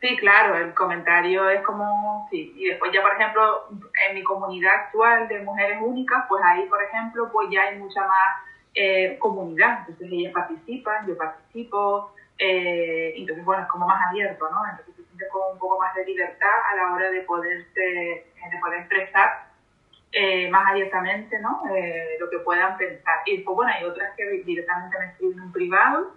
Sí, 0.00 0.16
claro, 0.16 0.56
el 0.56 0.74
comentario 0.74 1.50
es 1.50 1.60
como, 1.62 2.28
sí, 2.30 2.52
y 2.56 2.68
después 2.68 2.92
ya, 2.92 3.02
por 3.02 3.12
ejemplo, 3.14 3.68
en 4.08 4.14
mi 4.14 4.22
comunidad 4.22 4.72
actual 4.74 5.26
de 5.26 5.40
mujeres 5.40 5.78
únicas, 5.80 6.24
pues 6.28 6.40
ahí, 6.44 6.66
por 6.66 6.80
ejemplo, 6.80 7.28
pues 7.32 7.48
ya 7.50 7.62
hay 7.62 7.78
mucha 7.78 8.06
más 8.06 8.36
eh, 8.74 9.16
comunidad, 9.18 9.80
entonces 9.80 10.08
ellas 10.12 10.32
participan, 10.32 11.04
yo 11.04 11.16
participo, 11.16 12.14
eh, 12.38 13.12
entonces, 13.16 13.44
bueno, 13.44 13.62
es 13.62 13.68
como 13.68 13.88
más 13.88 14.00
abierto, 14.08 14.48
¿no? 14.48 14.58
Entonces 14.70 14.94
se 14.94 15.02
siente 15.02 15.26
como 15.32 15.48
un 15.48 15.58
poco 15.58 15.80
más 15.80 15.92
de 15.96 16.04
libertad 16.04 16.54
a 16.70 16.76
la 16.76 16.92
hora 16.92 17.10
de 17.10 17.22
poderse, 17.22 17.80
de 17.80 18.58
poder 18.60 18.78
expresar 18.80 19.48
eh, 20.12 20.48
más 20.48 20.70
abiertamente, 20.70 21.40
¿no? 21.40 21.60
lo 22.20 22.30
que 22.30 22.38
puedan 22.38 22.76
pensar. 22.78 23.16
Y 23.26 23.38
pues 23.38 23.56
bueno, 23.56 23.72
hay 23.74 23.84
otras 23.84 24.14
que 24.16 24.24
directamente 24.44 24.96
me 24.96 25.06
escriben 25.06 25.40
en 25.40 25.52
privado, 25.52 26.12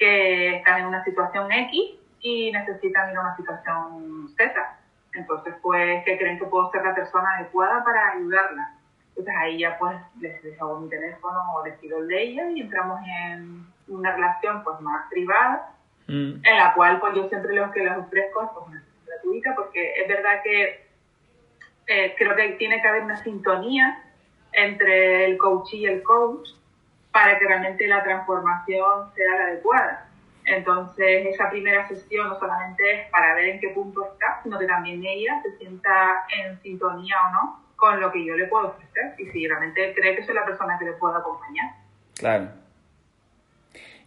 que 0.00 0.56
están 0.56 0.80
en 0.80 0.86
una 0.86 1.04
situación 1.04 1.52
X 1.52 1.78
y 2.20 2.50
necesitan 2.50 3.10
ir 3.10 3.18
a 3.18 3.20
una 3.20 3.36
situación 3.36 4.28
Z. 4.36 4.78
Entonces, 5.12 5.54
pues, 5.62 6.04
que 6.04 6.16
creen 6.18 6.38
que 6.38 6.46
puedo 6.46 6.70
ser 6.70 6.82
la 6.82 6.94
persona 6.94 7.36
adecuada 7.36 7.84
para 7.84 8.12
ayudarla. 8.12 8.74
Entonces 9.10 9.34
ahí 9.38 9.58
ya 9.58 9.76
pues 9.78 9.96
les 10.20 10.42
dejo 10.42 10.80
mi 10.80 10.88
teléfono 10.88 11.38
o 11.54 11.66
les 11.66 11.76
pido 11.78 11.98
el 11.98 12.08
de 12.08 12.22
ella 12.22 12.50
y 12.50 12.60
entramos 12.60 13.00
en 13.06 13.66
una 13.88 14.14
relación 14.14 14.64
pues 14.64 14.80
más 14.80 15.10
privada, 15.10 15.74
mm. 16.06 16.40
en 16.42 16.56
la 16.56 16.72
cual 16.74 17.00
pues 17.00 17.14
yo 17.16 17.28
siempre 17.28 17.54
lo 17.54 17.70
que 17.72 17.84
les 17.84 17.98
ofrezco 17.98 18.42
es 18.42 18.48
pues, 18.54 18.66
una 18.68 18.84
gratuita 19.06 19.54
porque 19.56 19.92
es 20.00 20.08
verdad 20.08 20.42
que 20.42 20.86
eh, 21.88 22.14
creo 22.16 22.34
que 22.34 22.50
tiene 22.52 22.80
que 22.80 22.88
haber 22.88 23.02
una 23.02 23.22
sintonía 23.22 24.02
entre 24.52 25.26
el 25.26 25.36
coach 25.36 25.74
y 25.74 25.84
el 25.84 26.02
coach 26.02 26.48
para 27.12 27.38
que 27.38 27.46
realmente 27.46 27.86
la 27.86 28.02
transformación 28.02 29.12
sea 29.14 29.34
la 29.36 29.44
adecuada. 29.44 30.06
Entonces, 30.44 31.26
esa 31.26 31.50
primera 31.50 31.86
sesión 31.88 32.28
no 32.28 32.38
solamente 32.38 32.92
es 32.92 33.10
para 33.10 33.34
ver 33.34 33.50
en 33.50 33.60
qué 33.60 33.68
punto 33.70 34.04
está, 34.12 34.40
sino 34.42 34.58
que 34.58 34.66
también 34.66 35.04
ella 35.04 35.40
se 35.42 35.56
sienta 35.58 36.24
en 36.36 36.60
sintonía 36.62 37.14
o 37.28 37.32
no 37.32 37.60
con 37.76 38.00
lo 38.00 38.12
que 38.12 38.24
yo 38.24 38.36
le 38.36 38.46
puedo 38.46 38.68
ofrecer 38.68 39.14
y 39.18 39.26
si 39.26 39.48
realmente 39.48 39.94
cree 39.94 40.14
que 40.14 40.22
soy 40.22 40.34
la 40.34 40.44
persona 40.44 40.78
que 40.78 40.84
le 40.84 40.92
puedo 40.92 41.16
acompañar. 41.16 41.70
Claro. 42.18 42.48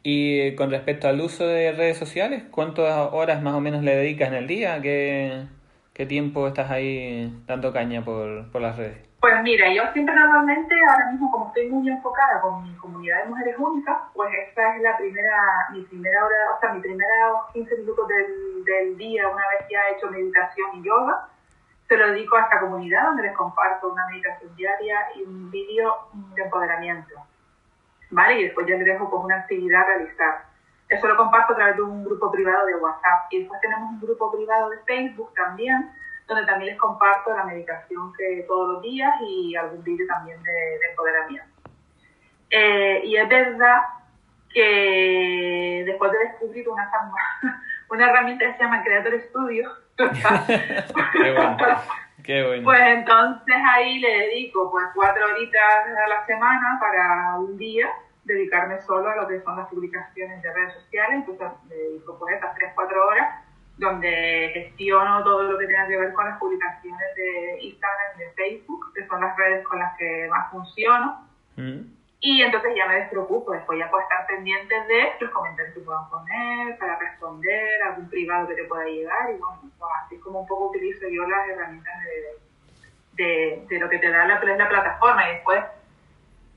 Y 0.03 0.53
con 0.55 0.69
respecto 0.69 1.07
al 1.07 1.19
uso 1.21 1.47
de 1.47 1.71
redes 1.71 1.97
sociales, 1.97 2.43
¿cuántas 2.51 3.09
horas 3.13 3.41
más 3.41 3.55
o 3.55 3.61
menos 3.61 3.83
le 3.83 3.95
dedicas 3.95 4.27
en 4.27 4.35
el 4.35 4.47
día? 4.47 4.81
¿Qué, 4.81 5.45
qué 5.93 6.05
tiempo 6.05 6.47
estás 6.47 6.69
ahí 6.69 7.33
dando 7.47 7.71
caña 7.71 8.03
por, 8.03 8.51
por 8.51 8.61
las 8.61 8.77
redes? 8.77 8.97
Pues 9.23 9.41
mira, 9.41 9.73
yo 9.73 9.83
siempre 9.93 10.13
normalmente, 10.13 10.75
ahora 10.89 11.11
mismo 11.11 11.31
como 11.31 11.47
estoy 11.47 11.69
muy 11.69 11.89
enfocada 11.89 12.41
con 12.41 12.61
mi 12.61 12.75
comunidad 12.75 13.23
de 13.23 13.29
mujeres 13.29 13.55
únicas, 13.57 13.97
pues 14.13 14.29
esta 14.49 14.75
es 14.75 14.81
la 14.81 14.97
primera, 14.97 15.69
mi 15.71 15.81
primera 15.83 16.25
hora, 16.25 16.35
o 16.53 16.59
sea, 16.59 16.73
mi 16.73 16.81
primera 16.81 17.31
15 17.53 17.77
minutos 17.77 18.05
del, 18.09 18.65
del 18.65 18.97
día, 18.97 19.29
una 19.29 19.43
vez 19.47 19.65
ya 19.71 19.79
he 19.79 19.93
hecho 19.93 20.11
meditación 20.11 20.71
y 20.73 20.83
yoga, 20.83 21.29
se 21.87 21.95
lo 21.95 22.09
dedico 22.09 22.35
a 22.35 22.41
esta 22.41 22.59
comunidad 22.59 23.05
donde 23.05 23.23
les 23.23 23.31
comparto 23.31 23.93
una 23.93 24.05
meditación 24.07 24.53
diaria 24.57 24.99
y 25.15 25.23
un 25.23 25.49
vídeo 25.49 25.99
de 26.35 26.43
empoderamiento. 26.43 27.15
¿Vale? 28.11 28.41
Y 28.41 28.43
después 28.43 28.67
ya 28.67 28.75
les 28.75 28.85
dejo 28.85 29.09
pues 29.09 29.23
una 29.23 29.37
actividad 29.37 29.83
a 29.83 29.85
realizar. 29.85 30.43
Eso 30.89 31.07
lo 31.07 31.15
comparto 31.15 31.53
a 31.53 31.55
través 31.55 31.77
de 31.77 31.81
un 31.81 32.03
grupo 32.03 32.29
privado 32.29 32.65
de 32.65 32.75
WhatsApp. 32.75 33.31
Y 33.31 33.39
después 33.39 33.61
tenemos 33.61 33.89
un 33.89 34.01
grupo 34.01 34.33
privado 34.33 34.69
de 34.69 34.79
Facebook 34.79 35.33
también, 35.33 35.93
donde 36.27 36.45
también 36.45 36.71
les 36.71 36.79
comparto 36.79 37.35
la 37.35 37.43
meditación 37.43 38.13
que 38.13 38.45
todos 38.47 38.73
los 38.73 38.81
días 38.81 39.13
y 39.21 39.55
algún 39.55 39.83
vídeo 39.83 40.07
también 40.07 40.41
de, 40.43 40.79
empoderamiento. 40.89 41.47
Eh, 42.49 43.01
y 43.05 43.15
es 43.15 43.27
verdad 43.27 43.81
que 44.53 45.83
después 45.85 46.11
de 46.11 46.19
descubrir 46.19 46.69
una, 46.69 46.91
una 47.89 48.09
herramienta 48.09 48.45
que 48.45 48.53
se 48.53 48.63
llama 48.63 48.83
Creator 48.83 49.19
Studio, 49.29 49.71
Qué 49.97 51.33
bueno. 51.33 51.57
Qué 52.23 52.43
bueno. 52.43 52.63
Pues 52.63 52.81
entonces 52.81 53.55
ahí 53.69 53.99
le 53.99 54.09
dedico 54.09 54.71
pues 54.71 54.85
cuatro 54.95 55.25
horitas 55.25 55.85
a 56.05 56.07
la 56.07 56.25
semana 56.25 56.77
para 56.79 57.37
un 57.37 57.57
día 57.57 57.87
dedicarme 58.23 58.79
solo 58.81 59.09
a 59.09 59.15
lo 59.17 59.27
que 59.27 59.41
son 59.41 59.57
las 59.57 59.67
publicaciones 59.67 60.41
de 60.41 60.53
redes 60.53 60.73
sociales, 60.73 61.25
entonces 61.27 61.47
le 61.67 61.75
dedico 61.75 62.17
pues 62.17 62.35
estas 62.35 62.55
tres, 62.55 62.71
cuatro 62.73 63.07
horas 63.07 63.42
donde 63.77 64.51
gestiono 64.53 65.23
todo 65.23 65.43
lo 65.43 65.57
que 65.57 65.65
tenga 65.65 65.87
que 65.87 65.97
ver 65.97 66.13
con 66.13 66.25
las 66.25 66.37
publicaciones 66.37 67.15
de 67.15 67.57
Instagram 67.61 68.07
y 68.15 68.19
de 68.19 68.31
Facebook, 68.31 68.93
que 68.93 69.07
son 69.07 69.21
las 69.21 69.35
redes 69.35 69.67
con 69.67 69.79
las 69.79 69.97
que 69.97 70.27
más 70.29 70.51
funciono. 70.51 71.27
Mm. 71.55 71.81
Y 72.19 72.41
entonces 72.41 72.71
ya 72.75 72.85
me 72.85 72.95
despreocupo, 72.95 73.51
después 73.51 73.77
ya 73.77 73.89
puedo 73.89 74.03
estar 74.03 74.25
pendientes 74.27 74.87
de 74.87 75.11
los 75.19 75.29
comentarios 75.31 75.73
que 75.73 75.81
puedan 75.81 76.09
poner, 76.09 76.77
para 76.77 76.97
responder, 76.97 77.83
algún 77.83 78.09
privado 78.09 78.47
que 78.47 78.55
te 78.55 78.63
pueda 78.63 78.85
llegar, 78.85 79.29
y 79.29 79.37
bueno, 79.39 79.59
pues 79.77 79.91
así 80.05 80.17
como 80.19 80.41
un 80.41 80.47
poco 80.47 80.69
utilizo 80.69 81.05
yo 81.09 81.27
las 81.27 81.49
herramientas 81.49 81.93
de, 83.17 83.65
de, 83.67 83.79
lo 83.79 83.89
que 83.89 83.99
te 83.99 84.09
da 84.09 84.25
la, 84.25 84.39
la 84.41 84.69
plataforma. 84.69 85.29
Y 85.29 85.33
después, 85.33 85.63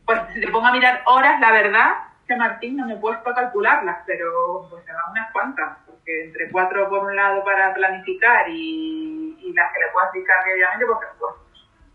pues 0.04 0.20
si 0.34 0.40
te 0.40 0.48
pongo 0.48 0.66
a 0.66 0.72
mirar 0.72 1.02
horas, 1.06 1.40
la 1.40 1.50
verdad 1.50 1.94
que 2.26 2.36
Martín 2.36 2.76
no 2.76 2.86
me 2.86 2.94
he 2.94 2.96
puesto 2.96 3.30
a 3.30 3.34
calcularlas, 3.34 3.98
pero 4.06 4.66
pues 4.70 4.84
se 4.84 4.92
dan 4.92 5.10
unas 5.10 5.32
cuantas, 5.32 5.78
porque 5.86 6.24
entre 6.24 6.50
cuatro 6.50 6.88
por 6.88 7.04
un 7.04 7.16
lado 7.16 7.44
para 7.44 7.72
planificar 7.74 8.48
y, 8.48 9.36
y 9.40 9.52
las 9.52 9.72
que 9.72 9.80
le 9.80 9.92
puedo 9.92 10.06
aplicar 10.06 10.44
diariamente, 10.44 10.86
pues, 10.86 10.98
pues 11.18 11.34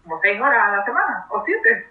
como 0.04 0.20
seis 0.22 0.41
horas 0.41 0.67
a 0.67 0.78
la 0.78 0.86
semana, 0.86 1.26
o 1.30 1.44
siete. 1.46 1.88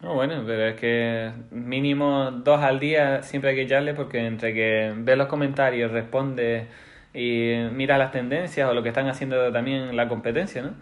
No, 0.00 0.14
bueno, 0.14 0.42
pero 0.46 0.64
es 0.66 0.76
que 0.76 1.32
mínimo 1.50 2.30
dos 2.30 2.62
al 2.62 2.78
día 2.78 3.22
siempre 3.22 3.50
hay 3.50 3.56
que 3.56 3.62
echarle 3.62 3.94
porque 3.94 4.26
entre 4.26 4.52
que 4.52 4.92
ves 4.94 5.16
los 5.16 5.28
comentarios, 5.28 5.90
responde 5.92 6.68
y 7.14 7.54
mira 7.72 7.96
las 7.96 8.12
tendencias 8.12 8.68
o 8.68 8.74
lo 8.74 8.82
que 8.82 8.90
están 8.90 9.08
haciendo 9.08 9.50
también 9.50 9.96
la 9.96 10.08
competencia, 10.08 10.60
¿no? 10.60 10.74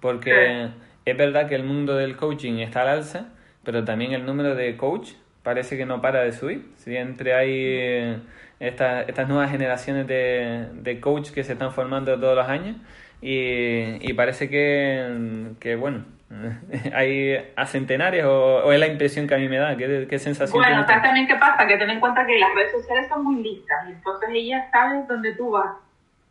Porque 0.00 0.70
es 1.04 1.16
verdad 1.16 1.46
que 1.46 1.56
el 1.56 1.64
mundo 1.64 1.94
del 1.94 2.16
coaching 2.16 2.60
está 2.60 2.82
al 2.82 2.88
alza, 2.88 3.28
pero 3.64 3.84
también 3.84 4.12
el 4.12 4.24
número 4.24 4.54
de 4.54 4.76
coach 4.78 5.10
parece 5.42 5.76
que 5.76 5.86
no 5.86 6.00
para 6.00 6.22
de 6.22 6.32
subir. 6.32 6.70
Siempre 6.76 7.34
hay 7.34 8.22
estas, 8.58 9.08
estas 9.08 9.28
nuevas 9.28 9.50
generaciones 9.50 10.06
de, 10.06 10.68
de 10.72 11.00
coach 11.00 11.30
que 11.30 11.44
se 11.44 11.54
están 11.54 11.72
formando 11.72 12.18
todos 12.18 12.36
los 12.36 12.48
años 12.48 12.76
y, 13.20 13.98
y 14.00 14.12
parece 14.14 14.48
que, 14.48 15.52
que 15.60 15.76
bueno, 15.76 16.04
hay 16.94 17.52
a 17.56 17.66
centenares 17.66 18.24
o, 18.24 18.72
es 18.72 18.78
la 18.78 18.86
impresión 18.86 19.26
que 19.26 19.34
a 19.34 19.38
mí 19.38 19.48
me 19.48 19.58
da? 19.58 19.76
¿Qué, 19.76 20.06
qué 20.08 20.18
sensación 20.18 20.62
Bueno, 20.62 20.86
¿sabes 20.86 21.02
también 21.02 21.26
qué 21.26 21.34
pasa? 21.34 21.66
Que 21.66 21.76
ten 21.76 21.90
en 21.90 22.00
cuenta 22.00 22.24
que 22.24 22.38
las 22.38 22.54
redes 22.54 22.72
sociales 22.72 23.08
son 23.08 23.24
muy 23.24 23.42
listas 23.42 23.88
y 23.88 23.92
entonces 23.92 24.28
ellas 24.32 24.70
saben 24.70 25.06
dónde 25.06 25.34
tú 25.34 25.50
vas 25.50 25.76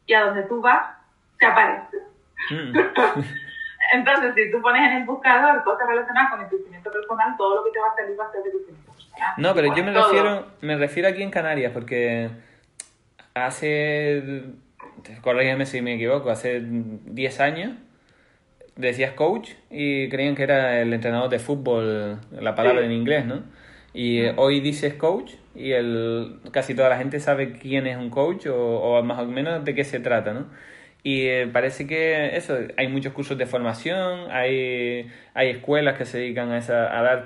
y 0.06 0.14
a 0.14 0.26
donde 0.26 0.44
tú 0.44 0.62
vas 0.62 1.00
te 1.38 1.46
aparece. 1.46 1.98
Mm. 2.50 2.78
entonces, 3.94 4.36
si 4.36 4.52
tú 4.52 4.62
pones 4.62 4.82
en 4.82 4.98
el 4.98 5.06
buscador 5.06 5.64
cosas 5.64 5.88
relacionadas 5.88 6.32
con 6.32 6.42
el 6.42 6.48
crecimiento 6.48 6.92
personal, 6.92 7.36
todo 7.38 7.58
lo 7.58 7.64
que 7.66 7.72
te 7.72 7.80
va 7.80 7.88
a 7.88 7.96
salir 7.96 8.20
va 8.20 8.26
a 8.26 8.32
ser 8.32 8.44
de 8.44 8.52
crecimiento. 8.52 8.89
No, 9.38 9.54
pero 9.54 9.76
yo 9.76 9.84
me 9.84 9.92
refiero, 9.92 10.48
me 10.62 10.78
refiero 10.78 11.10
aquí 11.10 11.22
en 11.22 11.32
Canarias 11.32 11.72
porque 11.74 12.30
hace, 13.34 14.44
corrígeme 15.22 15.66
si 15.66 15.82
me 15.82 15.96
equivoco, 15.96 16.30
hace 16.30 16.62
10 16.62 17.40
años 17.40 17.72
decías 18.76 19.12
coach 19.12 19.52
y 19.70 20.08
creían 20.10 20.36
que 20.36 20.44
era 20.44 20.82
el 20.82 20.94
entrenador 20.94 21.30
de 21.30 21.40
fútbol, 21.40 22.20
la 22.32 22.56
palabra 22.56 22.86
en 22.86 22.92
inglés, 22.92 23.26
¿no? 23.26 23.44
Y 23.94 24.22
hoy 24.38 24.62
dices 24.62 24.94
coach 24.94 25.34
y 25.54 25.72
el, 25.72 26.40
casi 26.52 26.76
toda 26.76 26.90
la 26.90 26.98
gente 26.98 27.20
sabe 27.20 27.54
quién 27.54 27.88
es 27.88 27.98
un 27.98 28.10
coach 28.10 28.48
o, 28.48 28.56
o 28.56 29.04
más 29.04 29.20
o 29.20 29.26
menos 29.26 29.66
de 29.66 29.76
qué 29.76 29.84
se 29.84 30.00
trata, 30.00 30.34
¿no? 30.34 30.46
Y 31.02 31.28
eh, 31.28 31.50
parece 31.52 31.88
que 31.88 32.36
eso, 32.36 32.58
hay 32.76 32.90
muchos 32.90 33.14
cursos 33.14 33.38
de 33.38 33.46
formación, 33.46 34.30
hay, 34.32 35.10
hay 35.34 35.50
escuelas 35.50 35.98
que 35.98 36.06
se 36.06 36.18
dedican 36.18 36.52
a, 36.52 36.58
esa, 36.58 36.98
a 36.98 37.02
dar 37.02 37.26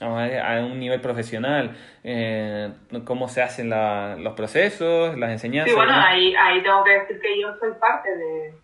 a 0.00 0.64
un 0.64 0.78
nivel 0.80 1.02
profesional 1.02 1.76
eh, 2.02 2.72
cómo 3.04 3.28
se 3.28 3.42
hacen 3.42 3.68
la, 3.68 4.16
los 4.16 4.32
procesos, 4.32 5.18
las 5.18 5.30
enseñanzas. 5.30 5.70
Sí, 5.70 5.76
bueno, 5.76 5.92
ahí, 5.94 6.34
ahí 6.34 6.62
tengo 6.62 6.82
que 6.82 6.92
decir 6.92 7.20
que 7.20 7.38
yo 7.38 7.54
soy 7.58 7.72
parte 7.78 8.08
de, 8.16 8.54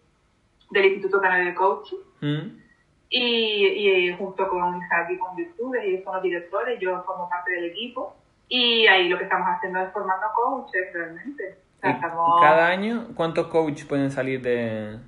del 0.71 0.85
Instituto 0.87 1.21
Canario 1.21 1.47
de 1.47 1.55
Coaching. 1.55 1.99
Mm. 2.23 2.67
Y, 3.09 4.09
y, 4.09 4.13
junto 4.17 4.49
con 4.49 4.79
Isaac 4.79 5.11
y 5.11 5.19
con 5.19 5.37
Virtudes, 5.37 5.83
ellos 5.85 6.03
son 6.03 6.15
los 6.15 6.23
directores, 6.23 6.81
yo 6.81 7.03
formo 7.05 7.29
parte 7.29 7.53
del 7.53 7.67
equipo. 7.67 8.17
Y 8.49 8.87
ahí 8.87 9.09
lo 9.09 9.19
que 9.19 9.25
estamos 9.25 9.47
haciendo 9.49 9.81
es 9.81 9.93
formando 9.93 10.27
coaches 10.35 10.93
realmente. 10.93 11.59
¿Cada 11.81 12.67
año 12.69 13.09
cuántos 13.15 13.47
coaches 13.49 13.85
pueden 13.85 14.11
salir 14.11 14.43
de...? 14.43 14.99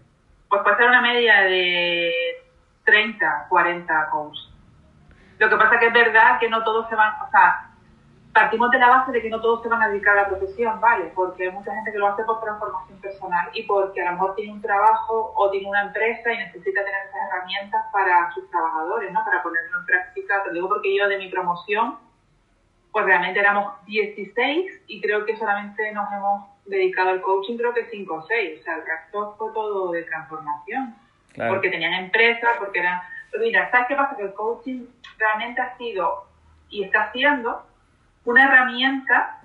Pues 0.48 0.62
puede 0.62 0.76
ser 0.76 0.88
una 0.88 1.02
media 1.02 1.42
de 1.42 2.12
30, 2.84 3.46
40 3.48 4.10
coaches. 4.10 4.48
Lo 5.38 5.48
que 5.48 5.56
pasa 5.56 5.78
que 5.78 5.86
es 5.86 5.92
verdad 5.92 6.38
que 6.40 6.48
no 6.48 6.64
todos 6.64 6.88
se 6.88 6.94
van, 6.94 7.14
o 7.22 7.30
sea, 7.30 7.68
partimos 8.32 8.70
de 8.70 8.78
la 8.78 8.88
base 8.88 9.12
de 9.12 9.20
que 9.20 9.30
no 9.30 9.40
todos 9.40 9.62
se 9.62 9.68
van 9.68 9.82
a 9.82 9.88
dedicar 9.88 10.16
a 10.16 10.22
la 10.22 10.28
profesión, 10.28 10.80
¿vale? 10.80 11.10
Porque 11.14 11.44
hay 11.44 11.50
mucha 11.50 11.74
gente 11.74 11.92
que 11.92 11.98
lo 11.98 12.08
hace 12.08 12.24
por 12.24 12.40
transformación 12.40 12.98
personal 13.00 13.48
y 13.52 13.64
porque 13.64 14.00
a 14.00 14.06
lo 14.06 14.12
mejor 14.12 14.34
tiene 14.36 14.52
un 14.52 14.62
trabajo 14.62 15.32
o 15.36 15.50
tiene 15.50 15.68
una 15.68 15.82
empresa 15.82 16.32
y 16.32 16.38
necesita 16.38 16.84
tener 16.84 17.00
esas 17.08 17.20
herramientas 17.28 17.84
para 17.92 18.32
sus 18.32 18.48
trabajadores, 18.50 19.12
¿no? 19.12 19.24
Para 19.24 19.42
ponerlo 19.42 19.80
en 19.80 19.86
práctica. 19.86 20.42
Te 20.44 20.52
digo 20.52 20.68
porque 20.68 20.96
yo 20.96 21.08
de 21.08 21.18
mi 21.18 21.28
promoción, 21.28 21.98
pues 22.92 23.04
realmente 23.04 23.40
éramos 23.40 23.84
16 23.86 24.82
y 24.86 25.00
creo 25.00 25.24
que 25.24 25.36
solamente 25.36 25.92
nos 25.92 26.10
hemos 26.12 26.48
dedicado 26.68 27.10
al 27.10 27.20
coaching, 27.20 27.56
creo 27.56 27.74
que 27.74 27.86
5 27.90 28.14
o 28.14 28.22
6. 28.22 28.60
O 28.60 28.62
sea, 28.62 28.76
el 28.76 28.86
resto 28.86 29.34
fue 29.36 29.52
todo 29.52 29.92
de 29.92 30.02
transformación. 30.04 30.94
Porque 31.48 31.70
tenían 31.70 31.94
empresas, 31.94 32.50
porque 32.58 32.80
eran... 32.80 33.00
Pero 33.30 33.44
mira, 33.44 33.70
¿sabes 33.70 33.86
qué 33.88 33.94
pasa? 33.94 34.16
Que 34.16 34.24
el 34.24 34.34
coaching 34.34 34.86
realmente 35.18 35.60
ha 35.60 35.76
sido 35.76 36.26
y 36.70 36.84
está 36.84 37.12
siendo 37.12 37.64
una 38.24 38.44
herramienta 38.44 39.40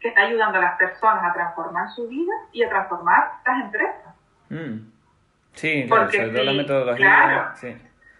que 0.00 0.08
está 0.08 0.22
ayudando 0.22 0.58
a 0.58 0.62
las 0.62 0.78
personas 0.78 1.24
a 1.24 1.32
transformar 1.34 1.90
su 1.90 2.08
vida 2.08 2.32
y 2.52 2.62
a 2.62 2.68
transformar 2.68 3.32
las 3.44 3.64
empresas. 3.64 4.14
Mm. 4.48 4.90
Sí, 5.54 5.86
porque 5.88 6.26
sobre 6.26 6.44
la 6.44 6.52
metodología. 6.52 6.96
Claro, 6.96 7.78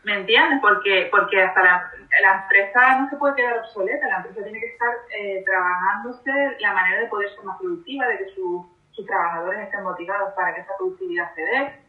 ¿Me 0.09 0.15
entiendes? 0.21 0.59
Porque, 0.63 1.09
porque 1.11 1.43
hasta 1.43 1.63
la, 1.63 1.93
la, 2.23 2.41
empresa 2.41 2.99
no 2.99 3.11
se 3.11 3.17
puede 3.17 3.35
quedar 3.35 3.59
obsoleta, 3.59 4.09
la 4.09 4.17
empresa 4.17 4.43
tiene 4.43 4.59
que 4.59 4.69
estar 4.69 4.89
eh, 5.15 5.45
trabajándose 5.45 6.57
la 6.61 6.73
manera 6.73 7.03
de 7.03 7.09
poder 7.09 7.29
ser 7.29 7.45
más 7.45 7.59
productiva, 7.59 8.07
de 8.07 8.17
que 8.17 8.31
sus 8.31 9.07
trabajadores 9.07 9.61
estén 9.61 9.83
motivados 9.83 10.33
para 10.33 10.55
que 10.55 10.63
esa 10.63 10.75
productividad 10.79 11.35
se 11.35 11.43
dé. 11.43 11.81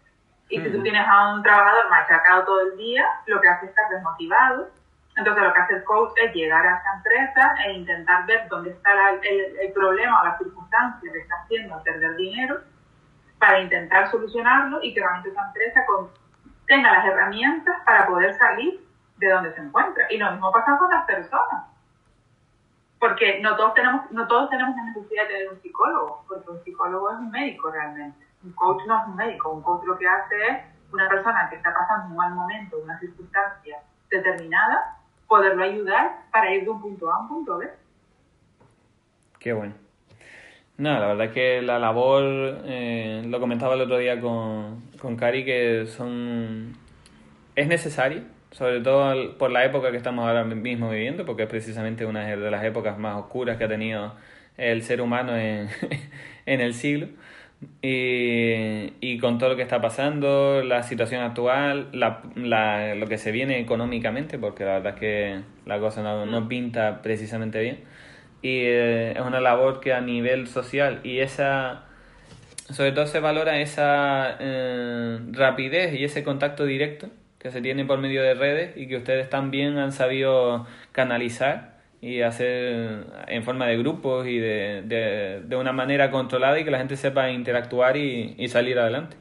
Y 0.49 0.59
si 0.59 0.69
tú 0.69 0.83
tienes 0.83 1.07
a 1.07 1.33
un 1.33 1.43
trabajador 1.43 1.89
machacado 1.89 2.43
todo 2.43 2.61
el 2.69 2.77
día, 2.77 3.05
lo 3.27 3.39
que 3.39 3.47
hace 3.47 3.67
es 3.67 3.69
estar 3.69 3.89
desmotivado. 3.89 4.69
Entonces 5.15 5.41
lo 5.41 5.53
que 5.53 5.59
hace 5.61 5.75
el 5.75 5.83
coach 5.85 6.11
es 6.17 6.33
llegar 6.33 6.67
a 6.67 6.77
esa 6.77 6.95
empresa 6.97 7.55
e 7.67 7.71
intentar 7.71 8.25
ver 8.25 8.49
dónde 8.49 8.71
está 8.71 9.11
el, 9.11 9.59
el, 9.61 9.71
problema 9.71 10.21
o 10.21 10.25
la 10.25 10.37
circunstancia 10.37 11.09
que 11.09 11.19
está 11.19 11.35
haciendo 11.35 11.81
perder 11.83 12.17
dinero 12.17 12.59
para 13.39 13.61
intentar 13.61 14.11
solucionarlo 14.11 14.83
y 14.83 14.93
que 14.93 14.99
realmente 14.99 15.29
esa 15.29 15.45
empresa 15.47 15.85
tenga 16.69 16.93
las 16.93 17.05
herramientas 17.05 17.75
para 17.83 18.05
poder 18.05 18.37
salir 18.37 18.79
de 19.17 19.29
donde 19.29 19.51
se 19.53 19.59
encuentra. 19.59 20.05
Y 20.09 20.17
lo 20.17 20.31
mismo 20.31 20.51
pasa 20.51 20.77
con 20.77 20.89
las 20.89 21.03
personas. 21.05 21.65
Porque 22.99 23.41
no 23.41 23.55
todos 23.57 23.73
tenemos, 23.73 24.09
no 24.11 24.27
todos 24.27 24.49
tenemos 24.49 24.75
la 24.75 24.83
necesidad 24.83 25.23
de 25.23 25.29
tener 25.29 25.49
un 25.49 25.61
psicólogo, 25.61 26.23
porque 26.27 26.51
un 26.51 26.63
psicólogo 26.63 27.09
es 27.09 27.17
un 27.17 27.31
médico 27.31 27.71
realmente. 27.71 28.25
Un 28.43 28.51
coach 28.53 28.83
no 28.85 29.01
es 29.01 29.07
un 29.07 29.15
médico, 29.15 29.49
un 29.49 29.63
coach 29.63 29.83
lo 29.85 29.97
que 29.97 30.07
hace 30.07 30.47
es 30.47 30.63
una 30.93 31.09
persona 31.09 31.49
que 31.49 31.55
está 31.55 31.73
pasando 31.73 32.09
un 32.09 32.15
mal 32.15 32.33
momento, 32.35 32.77
una 32.77 32.99
circunstancia 32.99 33.81
determinada, 34.09 34.97
poderlo 35.27 35.63
ayudar 35.63 36.23
para 36.31 36.53
ir 36.53 36.63
de 36.65 36.69
un 36.69 36.81
punto 36.81 37.11
A 37.11 37.15
a 37.15 37.19
un 37.19 37.27
punto 37.29 37.57
B. 37.57 37.69
Qué 39.39 39.53
bueno. 39.53 39.73
No, 40.79 40.97
la 40.97 41.07
verdad 41.07 41.25
es 41.27 41.33
que 41.33 41.61
la 41.61 41.77
labor, 41.77 42.23
eh, 42.65 43.21
lo 43.27 43.39
comentaba 43.41 43.73
el 43.75 43.81
otro 43.81 43.97
día 43.97 44.19
con, 44.21 44.81
con 44.97 45.17
Cari, 45.17 45.43
que 45.43 45.85
son 45.87 46.73
es 47.55 47.67
necesario, 47.67 48.21
sobre 48.51 48.79
todo 48.81 49.37
por 49.37 49.51
la 49.51 49.65
época 49.65 49.91
que 49.91 49.97
estamos 49.97 50.25
ahora 50.25 50.45
mismo 50.45 50.89
viviendo, 50.89 51.25
porque 51.25 51.43
es 51.43 51.49
precisamente 51.49 52.05
una 52.05 52.25
de 52.27 52.51
las 52.51 52.63
épocas 52.63 52.97
más 52.97 53.17
oscuras 53.17 53.57
que 53.57 53.65
ha 53.65 53.67
tenido 53.67 54.15
el 54.57 54.81
ser 54.83 55.01
humano 55.01 55.35
en, 55.37 55.67
en 56.45 56.61
el 56.61 56.73
siglo. 56.73 57.07
Y, 57.81 58.93
y, 59.01 59.19
con 59.19 59.37
todo 59.37 59.49
lo 59.49 59.55
que 59.57 59.63
está 59.63 59.81
pasando, 59.81 60.63
la 60.63 60.83
situación 60.83 61.21
actual, 61.23 61.89
la, 61.91 62.21
la, 62.35 62.95
lo 62.95 63.07
que 63.07 63.17
se 63.17 63.33
viene 63.33 63.59
económicamente, 63.59 64.39
porque 64.39 64.63
la 64.63 64.73
verdad 64.75 64.93
es 64.93 64.99
que 64.99 65.41
la 65.65 65.79
cosa 65.79 66.01
no, 66.01 66.25
no 66.25 66.47
pinta 66.47 67.01
precisamente 67.01 67.59
bien 67.61 67.79
y 68.41 68.61
eh, 68.61 69.11
es 69.11 69.21
una 69.21 69.39
labor 69.39 69.79
que 69.79 69.93
a 69.93 70.01
nivel 70.01 70.47
social 70.47 71.01
y 71.03 71.19
esa 71.19 71.83
sobre 72.69 72.91
todo 72.91 73.07
se 73.07 73.19
valora 73.19 73.59
esa 73.59 74.37
eh, 74.39 75.19
rapidez 75.31 75.93
y 75.93 76.03
ese 76.03 76.23
contacto 76.23 76.65
directo 76.65 77.07
que 77.39 77.51
se 77.51 77.61
tiene 77.61 77.85
por 77.85 77.99
medio 77.99 78.21
de 78.21 78.33
redes 78.35 78.77
y 78.77 78.87
que 78.87 78.97
ustedes 78.97 79.29
también 79.29 79.77
han 79.77 79.91
sabido 79.91 80.67
canalizar 80.91 81.79
y 82.01 82.21
hacer 82.21 83.05
en 83.27 83.43
forma 83.43 83.65
de 83.65 83.77
grupos 83.77 84.27
y 84.27 84.39
de, 84.39 84.83
de, 84.85 85.41
de 85.43 85.55
una 85.55 85.71
manera 85.71 86.11
controlada 86.11 86.59
y 86.59 86.63
que 86.63 86.71
la 86.71 86.77
gente 86.77 86.95
sepa 86.95 87.29
interactuar 87.29 87.97
y, 87.97 88.35
y 88.37 88.47
salir 88.47 88.77
adelante. 88.77 89.17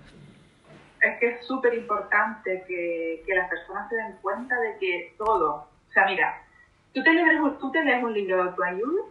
Es 1.01 1.19
que 1.19 1.29
es 1.29 1.47
súper 1.47 1.75
importante 1.75 2.65
que, 2.67 3.23
que 3.25 3.35
las 3.35 3.49
personas 3.49 3.89
se 3.89 3.97
den 3.97 4.17
cuenta 4.21 4.59
de 4.61 4.79
que 4.79 5.15
todo, 5.17 5.69
o 5.89 5.93
sea, 5.93 6.07
mira, 6.07 6.43
Tú 6.95 7.03
te, 7.03 7.13
lees, 7.13 7.41
tú 7.61 7.71
te 7.71 7.85
lees 7.85 8.03
un 8.03 8.13
libro 8.13 8.37
de 8.37 8.43
autoayuda 8.51 9.03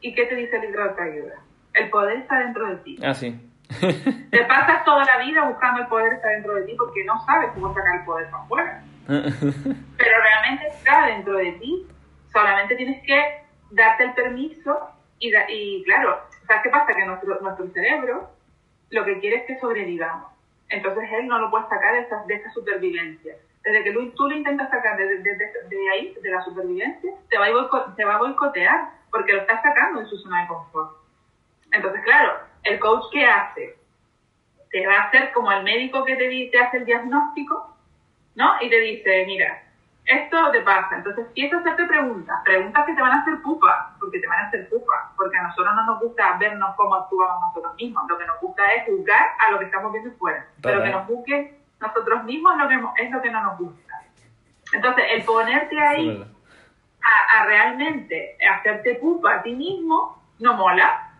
y 0.00 0.14
¿qué 0.14 0.26
te 0.26 0.34
dice 0.34 0.56
el 0.56 0.62
libro 0.62 0.82
de 0.82 0.90
autoayuda? 0.90 1.34
El 1.74 1.90
poder 1.90 2.18
está 2.18 2.38
dentro 2.38 2.68
de 2.68 2.76
ti. 2.76 2.98
Ah, 3.02 3.14
sí. 3.14 3.38
te 4.30 4.44
pasas 4.44 4.84
toda 4.84 5.04
la 5.04 5.18
vida 5.18 5.48
buscando 5.48 5.82
el 5.82 5.88
poder 5.88 6.14
está 6.14 6.28
dentro 6.28 6.54
de 6.54 6.62
ti 6.62 6.74
porque 6.76 7.04
no 7.04 7.24
sabes 7.24 7.50
cómo 7.52 7.72
sacar 7.74 8.00
el 8.00 8.04
poder 8.04 8.30
para 8.30 8.42
afuera. 8.42 8.82
Pero 9.06 10.22
realmente 10.22 10.68
está 10.68 11.06
dentro 11.06 11.36
de 11.36 11.52
ti. 11.52 11.86
Solamente 12.32 12.76
tienes 12.76 13.02
que 13.04 13.42
darte 13.70 14.04
el 14.04 14.14
permiso 14.14 14.90
y, 15.18 15.32
y 15.48 15.84
claro, 15.84 16.20
¿sabes 16.46 16.62
qué 16.62 16.70
pasa? 16.70 16.94
Que 16.94 17.04
nuestro, 17.04 17.40
nuestro 17.40 17.68
cerebro 17.68 18.30
lo 18.90 19.04
que 19.04 19.18
quiere 19.20 19.36
es 19.36 19.44
que 19.44 19.58
sobrevivamos. 19.58 20.32
Entonces 20.68 21.04
él 21.12 21.26
no 21.26 21.38
lo 21.38 21.50
puede 21.50 21.68
sacar 21.68 21.94
de 21.94 22.00
esa, 22.00 22.24
de 22.24 22.34
esa 22.34 22.50
supervivencia 22.50 23.36
desde 23.64 23.82
que 23.82 23.92
tú 23.92 24.28
lo 24.28 24.36
intentas 24.36 24.68
sacar 24.68 24.96
de, 24.98 25.18
de, 25.18 25.90
ahí, 25.92 26.14
de 26.22 26.30
la 26.30 26.44
supervivencia, 26.44 27.12
te 27.30 27.38
va, 27.38 27.46
a 27.46 27.94
te 27.96 28.04
va 28.04 28.14
a 28.16 28.18
boicotear, 28.18 28.90
porque 29.10 29.32
lo 29.32 29.40
estás 29.40 29.62
sacando 29.62 30.00
de 30.00 30.06
su 30.06 30.18
zona 30.18 30.42
de 30.42 30.48
confort. 30.48 30.96
Entonces, 31.72 32.02
claro, 32.04 32.40
el 32.62 32.78
coach 32.78 33.04
¿qué 33.10 33.24
hace? 33.24 33.76
Te 34.70 34.86
va 34.86 34.96
a 34.96 35.02
hacer 35.04 35.32
como 35.32 35.50
el 35.50 35.64
médico 35.64 36.04
que 36.04 36.14
te, 36.16 36.50
te 36.52 36.58
hace 36.58 36.76
el 36.76 36.84
diagnóstico, 36.84 37.74
¿no? 38.34 38.52
Y 38.60 38.68
te 38.68 38.80
dice, 38.80 39.24
mira, 39.26 39.62
esto 40.04 40.50
te 40.50 40.60
pasa. 40.60 40.96
Entonces 40.96 41.26
empieza 41.26 41.56
a 41.56 41.60
hacerte 41.60 41.86
preguntas, 41.86 42.36
preguntas 42.44 42.84
que 42.84 42.92
te 42.92 43.00
van 43.00 43.12
a 43.12 43.22
hacer 43.22 43.40
pupa, 43.40 43.96
porque 43.98 44.18
te 44.18 44.26
van 44.26 44.44
a 44.44 44.48
hacer 44.48 44.68
pupa, 44.68 45.12
porque 45.16 45.38
a 45.38 45.42
nosotros 45.42 45.74
no 45.74 45.86
nos 45.86 46.00
gusta 46.00 46.36
vernos 46.38 46.74
cómo 46.76 46.96
actuamos 46.96 47.40
nosotros 47.40 47.74
mismos, 47.76 48.04
lo 48.10 48.18
que 48.18 48.26
nos 48.26 48.40
gusta 48.40 48.62
es 48.74 48.84
juzgar 48.84 49.26
a 49.38 49.50
lo 49.52 49.58
que 49.58 49.64
estamos 49.64 49.90
viendo 49.92 50.10
fuera, 50.18 50.46
pero 50.60 50.82
que 50.82 50.90
nos 50.90 51.06
juzguen 51.06 51.63
nosotros 51.86 52.24
mismos 52.24 52.56
lo 52.56 52.68
que, 52.68 53.04
es 53.04 53.10
lo 53.10 53.22
que 53.22 53.30
no 53.30 53.42
nos 53.42 53.58
gusta. 53.58 54.02
Entonces, 54.72 55.04
el 55.12 55.24
ponerte 55.24 55.78
ahí 55.78 56.24
a, 57.02 57.46
realmente 57.46 58.36
hacerte 58.50 58.96
pupa 58.96 59.36
a 59.36 59.42
ti 59.42 59.54
mismo, 59.54 60.22
no 60.38 60.54
mola. 60.54 61.10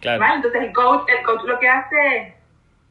Claro. 0.00 0.34
Entonces, 0.34 0.62
el 0.62 0.72
coach, 0.72 1.08
el 1.08 1.24
coach 1.24 1.42
lo 1.44 1.58
que 1.58 1.68
hace 1.68 2.16
es, 2.16 2.34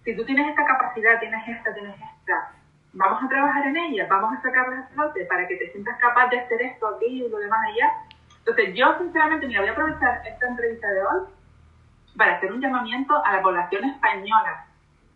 si 0.04 0.16
tú 0.16 0.26
tienes 0.26 0.50
esta 0.50 0.66
capacidad, 0.66 1.20
tienes 1.20 1.48
esta, 1.48 1.74
tienes 1.74 1.96
esta, 1.96 2.54
vamos 2.94 3.24
a 3.24 3.28
trabajar 3.28 3.68
en 3.68 3.78
ella, 3.78 4.08
vamos 4.10 4.38
a 4.38 4.42
sacarla 4.42 4.80
a 4.80 4.88
flote 4.94 5.26
para 5.26 5.48
que 5.48 5.56
te 5.58 5.72
sientas 5.72 5.98
capaz 6.00 6.30
de 6.30 6.40
hacer 6.40 6.62
esto, 6.62 6.88
aquí 6.88 7.24
y 7.26 7.30
lo 7.30 7.38
demás 7.38 7.60
allá. 7.68 7.92
Entonces, 8.40 8.74
yo 8.74 8.98
sinceramente, 8.98 9.48
me 9.48 9.60
voy 9.60 9.68
a 9.68 9.72
aprovechar 9.72 10.22
esta 10.26 10.48
entrevista 10.48 10.88
de 10.88 11.04
hoy 11.04 11.22
para 12.18 12.38
hacer 12.38 12.52
un 12.52 12.62
llamamiento 12.62 13.14
a 13.24 13.34
la 13.34 13.42
población 13.42 13.86
española. 13.86 14.66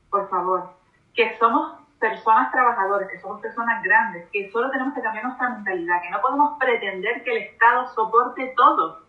Por 0.09 0.29
favor, 0.29 0.74
que 1.15 1.37
somos 1.37 1.85
personas 1.99 2.51
trabajadoras, 2.51 3.09
que 3.09 3.19
somos 3.19 3.41
personas 3.41 3.81
grandes, 3.81 4.27
que 4.31 4.51
solo 4.51 4.69
tenemos 4.69 4.93
que 4.93 5.01
cambiar 5.01 5.25
nuestra 5.25 5.49
mentalidad, 5.49 6.01
que 6.01 6.09
no 6.09 6.21
podemos 6.21 6.57
pretender 6.59 7.23
que 7.23 7.31
el 7.31 7.43
Estado 7.43 7.87
soporte 7.95 8.53
todo. 8.55 9.01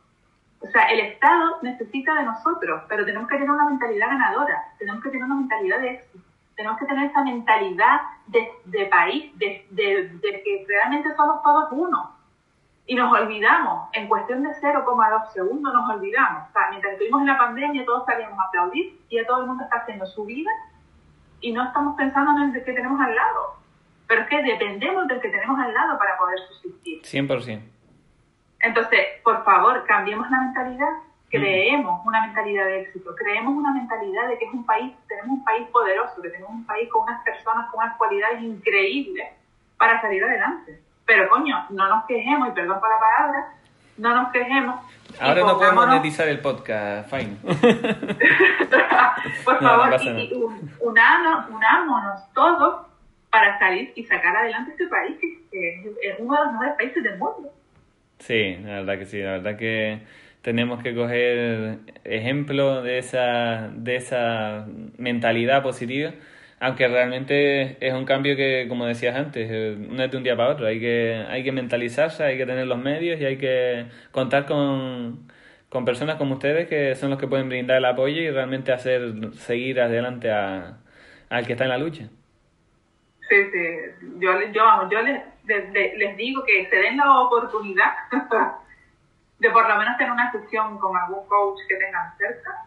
O 0.61 0.66
sea, 0.69 0.85
el 0.85 1.01
Estado 1.01 1.59
necesita 1.62 2.14
de 2.14 2.23
nosotros, 2.23 2.83
pero 2.88 3.05
tenemos 3.05 3.29
que 3.29 3.37
tener 3.37 3.51
una 3.51 3.66
mentalidad 3.66 4.09
ganadora, 4.09 4.64
tenemos 4.79 5.03
que 5.03 5.11
tener 5.11 5.25
una 5.25 5.35
mentalidad 5.35 5.81
de 5.81 5.90
éxito, 5.90 6.25
tenemos 6.55 6.79
que 6.79 6.87
tener 6.87 7.11
esa 7.11 7.23
mentalidad 7.23 8.01
de, 8.29 8.49
de 8.64 8.87
país, 8.87 9.37
de, 9.38 9.66
de, 9.71 10.09
de, 10.09 10.42
que 10.42 10.64
realmente 10.66 11.14
somos 11.16 11.42
todos 11.42 11.69
uno. 11.73 12.16
Y 12.87 12.95
nos 12.95 13.12
olvidamos, 13.12 13.88
en 13.92 14.07
cuestión 14.07 14.45
de 14.45 14.51
0,2 14.51 15.33
segundos 15.33 15.75
nos 15.75 15.90
olvidamos. 15.90 16.49
O 16.49 16.53
sea, 16.53 16.69
mientras 16.71 16.92
estuvimos 16.92 17.21
en 17.21 17.27
la 17.27 17.37
pandemia 17.37 17.85
todos 17.85 18.07
salíamos 18.07 18.38
a 18.38 18.45
aplaudir 18.45 18.99
y 19.09 19.16
ya 19.16 19.27
todo 19.27 19.40
el 19.40 19.49
mundo 19.49 19.64
está 19.64 19.79
haciendo 19.79 20.07
su 20.07 20.25
vida 20.25 20.51
y 21.40 21.53
no 21.53 21.64
estamos 21.64 21.96
pensando 21.96 22.42
en 22.42 22.55
el 22.55 22.64
que 22.64 22.72
tenemos 22.72 23.01
al 23.01 23.14
lado. 23.14 23.57
Pero 24.07 24.22
es 24.22 24.29
que 24.29 24.42
dependemos 24.42 25.09
del 25.09 25.20
que 25.20 25.29
tenemos 25.29 25.59
al 25.59 25.72
lado 25.75 25.99
para 25.99 26.16
poder 26.16 26.38
subsistir. 26.49 27.03
100%. 27.03 27.61
Entonces, 28.61 29.01
por 29.22 29.44
favor, 29.44 29.85
cambiemos 29.87 30.31
la 30.31 30.40
mentalidad, 30.40 30.88
creemos 31.29 32.01
una 32.07 32.27
mentalidad 32.27 32.64
de 32.64 32.83
éxito, 32.83 33.14
creemos 33.14 33.55
una 33.55 33.72
mentalidad 33.72 34.29
de 34.29 34.38
que 34.38 34.46
es 34.46 34.53
un 34.53 34.64
país, 34.64 34.92
tenemos 35.09 35.38
un 35.38 35.44
país 35.44 35.68
poderoso, 35.68 36.22
que 36.22 36.31
tenemos 36.31 36.51
un 36.51 36.66
país 36.66 36.88
con 36.88 37.03
unas 37.03 37.22
personas 37.22 37.70
con 37.70 37.81
unas 37.83 37.96
cualidades 37.96 38.42
increíbles 38.42 39.29
para 39.77 40.01
salir 40.01 40.25
adelante. 40.25 40.81
Pero 41.05 41.29
coño, 41.29 41.66
no 41.70 41.88
nos 41.88 42.07
quejemos, 42.07 42.49
y 42.49 42.53
perdón 42.53 42.81
por 42.81 42.88
la 42.88 42.99
palabra, 42.99 43.53
no 43.99 44.14
nos 44.14 44.33
quejemos. 44.33 44.81
Ahora 45.20 45.40
no 45.42 45.59
podemos 45.59 45.87
monetizar 45.87 46.29
el 46.29 46.40
podcast, 46.40 47.09
fine. 47.11 47.37
Por 49.59 49.69
favor, 49.69 50.01
y, 50.03 50.33
unámonos 50.81 52.33
todos 52.35 52.87
para 53.31 53.59
salir 53.59 53.92
y 53.95 54.05
sacar 54.05 54.37
adelante 54.37 54.73
este 54.73 54.87
país, 54.87 55.16
que 55.51 55.81
es 56.03 56.16
uno 56.19 56.38
de 56.38 56.45
los 56.45 56.53
mejores 56.53 56.75
países 56.77 57.03
del 57.03 57.19
mundo. 57.19 57.53
Sí, 58.19 58.57
la 58.62 58.81
verdad 58.81 58.99
que 58.99 59.05
sí, 59.05 59.21
la 59.21 59.33
verdad 59.33 59.57
que 59.57 60.01
tenemos 60.42 60.83
que 60.83 60.95
coger 60.95 61.79
ejemplo 62.05 62.83
de 62.83 62.99
esa, 62.99 63.69
de 63.73 63.97
esa 63.97 64.66
mentalidad 64.97 65.62
positiva 65.62 66.12
aunque 66.59 66.88
realmente 66.88 67.77
es 67.87 67.92
un 67.92 68.05
cambio 68.05 68.35
que, 68.37 68.66
como 68.69 68.87
decías 68.87 69.14
antes, 69.16 69.79
no 69.79 70.03
es 70.03 70.11
de 70.11 70.16
un 70.16 70.23
día 70.23 70.37
para 70.37 70.51
otro. 70.51 70.66
Hay 70.66 70.81
que, 70.81 71.25
hay 71.29 71.45
que 71.45 71.53
mentalizarse, 71.53 72.25
hay 72.25 72.38
que 72.38 72.47
tener 72.47 72.66
los 72.66 72.79
medios 72.79 73.21
y 73.21 73.25
hay 73.27 73.37
que 73.37 73.87
contar 74.11 74.47
con, 74.47 75.29
con 75.68 75.85
personas 75.85 76.16
como 76.16 76.35
ustedes 76.35 76.68
que 76.68 76.94
son 76.94 77.11
los 77.11 77.18
que 77.18 77.26
pueden 77.26 77.48
brindar 77.48 77.79
el 77.79 77.85
apoyo 77.85 78.20
y 78.20 78.31
realmente 78.31 78.72
hacer 78.72 79.12
seguir 79.35 79.81
adelante 79.81 80.31
a, 80.31 80.79
al 81.29 81.46
que 81.46 81.52
está 81.52 81.64
en 81.64 81.70
la 81.70 81.79
lucha. 81.79 82.09
Sí, 83.29 83.37
sí. 83.52 83.76
Yo, 84.18 84.40
yo, 84.52 84.88
yo 84.88 85.02
les, 85.02 85.22
les, 85.72 86.16
digo 86.16 86.44
que 86.44 86.66
se 86.66 86.76
den 86.76 86.96
la 86.96 87.20
oportunidad 87.20 87.92
de 89.38 89.50
por 89.50 89.68
lo 89.68 89.76
menos 89.76 89.96
tener 89.96 90.12
una 90.12 90.31
sesión 90.31 90.79
con 90.79 90.96
algún 90.96 91.26
coach 91.26 91.59
que 91.68 91.76
tengan 91.76 92.16
cerca. 92.16 92.62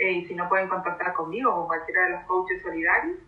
Eh, 0.00 0.12
y 0.12 0.24
si 0.24 0.34
no 0.34 0.48
pueden 0.48 0.68
contactar 0.68 1.12
conmigo 1.12 1.54
o 1.54 1.66
cualquiera 1.66 2.04
de 2.04 2.10
los 2.10 2.22
coaches 2.22 2.62
solidarios 2.62 3.18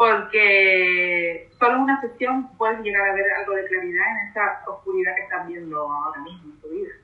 porque 0.00 1.50
solo 1.58 1.82
una 1.82 2.00
sesión 2.00 2.48
puedes 2.56 2.80
llegar 2.80 3.10
a 3.10 3.12
ver 3.12 3.26
algo 3.32 3.52
de 3.52 3.66
claridad 3.66 4.06
en 4.12 4.28
esa 4.30 4.62
oscuridad 4.66 5.14
que 5.14 5.22
estás 5.24 5.46
viendo 5.46 5.78
ahora 5.78 6.20
mismo 6.22 6.54
en 6.54 6.60
tu 6.62 6.68
vida. 6.70 6.94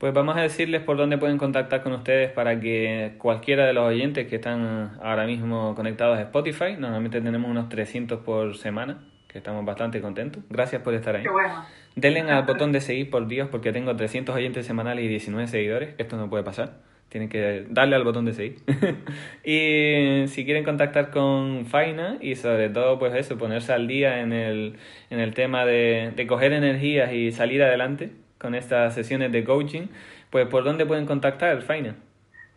Pues 0.00 0.14
vamos 0.14 0.34
a 0.34 0.40
decirles 0.40 0.80
por 0.80 0.96
dónde 0.96 1.18
pueden 1.18 1.36
contactar 1.36 1.82
con 1.82 1.92
ustedes 1.92 2.32
para 2.32 2.58
que 2.58 3.16
cualquiera 3.18 3.66
de 3.66 3.74
los 3.74 3.84
oyentes 3.84 4.26
que 4.28 4.36
están 4.36 4.92
ahora 5.02 5.26
mismo 5.26 5.74
conectados 5.74 6.16
a 6.16 6.22
Spotify, 6.22 6.74
normalmente 6.78 7.20
tenemos 7.20 7.50
unos 7.50 7.68
300 7.68 8.20
por 8.20 8.56
semana, 8.56 9.04
que 9.28 9.36
estamos 9.36 9.62
bastante 9.62 10.00
contentos. 10.00 10.42
Gracias 10.48 10.80
por 10.80 10.94
estar 10.94 11.16
ahí. 11.16 11.24
Qué 11.24 11.28
bueno. 11.28 11.66
Denle 11.96 12.20
al 12.20 12.44
botón 12.44 12.72
de 12.72 12.80
seguir, 12.80 13.10
por 13.10 13.28
Dios, 13.28 13.50
porque 13.50 13.72
tengo 13.72 13.94
300 13.94 14.34
oyentes 14.34 14.64
semanales 14.64 15.04
y 15.04 15.08
19 15.08 15.46
seguidores. 15.48 15.94
Esto 15.98 16.16
no 16.16 16.30
puede 16.30 16.44
pasar. 16.44 16.78
Tienen 17.10 17.28
que 17.28 17.66
darle 17.68 17.94
al 17.94 18.04
botón 18.04 18.24
de 18.24 18.32
seguir. 18.32 18.56
y 19.44 20.26
si 20.28 20.46
quieren 20.46 20.64
contactar 20.64 21.10
con 21.10 21.66
Faina 21.66 22.16
y 22.22 22.36
sobre 22.36 22.70
todo, 22.70 22.98
pues 22.98 23.14
eso, 23.14 23.36
ponerse 23.36 23.74
al 23.74 23.86
día 23.86 24.22
en 24.22 24.32
el, 24.32 24.76
en 25.10 25.20
el 25.20 25.34
tema 25.34 25.66
de, 25.66 26.14
de 26.16 26.26
coger 26.26 26.54
energías 26.54 27.12
y 27.12 27.32
salir 27.32 27.62
adelante, 27.62 28.12
con 28.40 28.54
estas 28.54 28.94
sesiones 28.94 29.30
de 29.32 29.44
coaching, 29.44 29.88
pues 30.30 30.46
¿por 30.48 30.64
dónde 30.64 30.86
pueden 30.86 31.06
contactar, 31.06 31.60
Faina? 31.62 31.94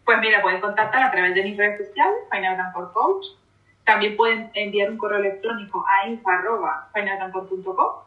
Pues 0.06 0.18
mira, 0.20 0.42
pueden 0.42 0.62
contactar 0.62 1.04
a 1.04 1.12
través 1.12 1.36
de 1.36 1.44
mis 1.44 1.58
redes 1.58 1.88
sociales, 1.88 2.18
Faina 2.30 2.72
Coach. 2.74 3.26
También 3.84 4.16
pueden 4.16 4.50
enviar 4.54 4.90
un 4.90 4.98
correo 4.98 5.20
electrónico 5.20 5.86
a 5.86 6.08
info.finalancourt.com 6.08 8.04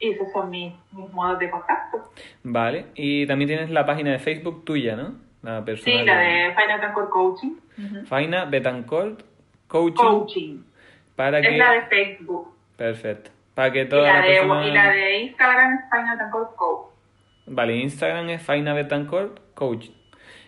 y 0.00 0.10
esos 0.10 0.32
son 0.32 0.50
mis, 0.50 0.72
mis, 0.92 1.12
modos 1.12 1.38
de 1.38 1.50
contacto. 1.50 2.10
Vale, 2.42 2.86
y 2.94 3.26
también 3.26 3.48
tienes 3.48 3.70
la 3.70 3.86
página 3.86 4.10
de 4.12 4.18
Facebook 4.18 4.64
tuya, 4.64 4.96
¿no? 4.96 5.14
La 5.42 5.64
sí, 5.76 6.02
la 6.04 6.18
de 6.18 6.52
Faina 6.54 6.76
Betancourt 6.76 7.10
Coaching. 7.10 7.52
Uh 7.78 8.04
Faina 8.06 8.44
Betancourt 8.46 9.22
Coaching. 9.68 10.04
Coaching. 10.04 10.62
Para 11.16 11.38
es 11.38 11.48
que... 11.48 11.56
la 11.56 11.72
de 11.72 11.82
Facebook. 11.82 12.54
Perfecto. 12.76 13.30
Para 13.60 13.72
que 13.72 13.84
toda 13.84 14.00
y, 14.00 14.06
la 14.06 14.14
la 14.14 14.20
de, 14.22 14.32
persona... 14.38 14.66
y 14.66 14.70
la 14.70 14.90
de 14.90 15.18
Instagram 15.18 15.74
es 15.74 15.90
Faina 15.90 16.12
Betancourt 16.14 16.56
Coach. 16.56 16.86
Vale, 17.44 17.76
Instagram 17.76 18.30
es 18.30 18.42
Faina 18.42 18.72
Betancourt 18.72 19.38
Coach. 19.52 19.88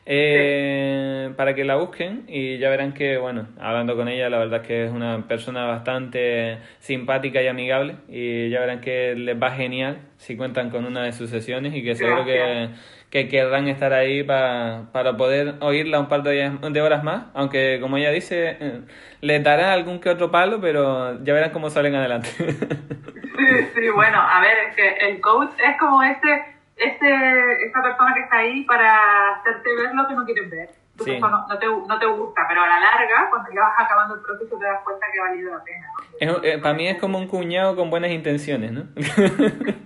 Eh, 0.05 1.27
sí. 1.29 1.35
Para 1.37 1.55
que 1.55 1.65
la 1.65 1.77
busquen 1.77 2.25
y 2.27 2.59
ya 2.59 2.69
verán 2.71 2.93
que, 2.93 3.19
bueno, 3.19 3.47
hablando 3.61 3.97
con 3.97 4.09
ella, 4.09 4.29
la 4.29 4.39
verdad 4.39 4.63
es 4.63 4.67
que 4.67 4.85
es 4.85 4.91
una 4.91 5.29
persona 5.29 5.65
bastante 5.67 6.59
simpática 6.81 7.41
y 7.41 7.47
amigable 7.47 7.97
y 8.09 8.51
ya 8.51 8.61
verán 8.61 8.81
que 8.81 9.15
les 9.15 9.41
va 9.41 9.53
genial 9.53 9.99
si 10.17 10.37
cuentan 10.37 10.71
con 10.71 10.85
una 10.85 11.05
de 11.05 11.13
sus 11.13 11.31
sesiones 11.31 11.75
y 11.75 11.85
que 11.85 11.95
seguro 11.95 12.25
que, 12.25 12.71
que 13.11 13.29
querrán 13.29 13.69
estar 13.69 13.93
ahí 13.93 14.25
para, 14.25 14.87
para 14.93 15.17
poder 15.17 15.55
oírla 15.61 16.01
un 16.01 16.09
par 16.09 16.23
de, 16.23 16.51
de 16.71 16.81
horas 16.81 17.05
más, 17.05 17.27
aunque 17.35 17.79
como 17.81 17.97
ella 17.97 18.11
dice, 18.11 18.57
eh, 18.59 18.81
les 19.21 19.43
dará 19.45 19.73
algún 19.73 20.01
que 20.01 20.11
otro 20.11 20.31
palo, 20.31 20.61
pero 20.61 21.23
ya 21.23 21.33
verán 21.33 21.51
cómo 21.51 21.71
salen 21.71 21.95
adelante. 21.95 22.29
sí, 22.37 23.47
sí, 23.75 23.89
bueno, 23.95 24.19
a 24.21 24.41
ver, 24.41 24.57
es 24.69 24.77
que 24.77 25.09
el 25.09 25.21
coach 25.21 25.51
es 25.59 25.79
como 25.79 26.03
este 26.03 26.53
ese, 26.85 27.67
esa 27.67 27.83
persona 27.83 28.15
que 28.15 28.21
está 28.21 28.37
ahí 28.39 28.65
para 28.65 29.37
hacerte 29.37 29.75
ver 29.75 29.95
lo 29.95 30.07
que 30.07 30.15
no 30.15 30.25
quieres 30.25 30.51
ver. 30.51 30.71
Sí. 31.03 31.19
no, 31.19 31.29
no 31.29 31.59
te, 31.59 31.67
no 31.67 31.99
te 31.99 32.07
gusta, 32.07 32.43
pero 32.47 32.63
a 32.63 32.67
la 32.67 32.79
larga, 32.79 33.29
cuando 33.31 33.51
ya 33.51 33.63
vas 33.63 33.75
acabando 33.79 34.15
el 34.15 34.21
proceso, 34.21 34.59
te 34.59 34.65
das 34.65 34.83
cuenta 34.85 35.07
que 35.11 35.19
ha 35.19 35.23
valido 35.23 35.51
la 35.57 35.65
pena. 35.65 35.87
¿no? 36.21 36.37
Es, 36.37 36.45
eh, 36.45 36.59
para 36.59 36.75
mí 36.75 36.87
es 36.87 36.99
como 36.99 37.19
un 37.19 37.29
cuñado 37.29 37.75
con 37.75 37.91
buenas 37.91 38.11
intenciones, 38.11 38.73
¿no? 38.73 38.85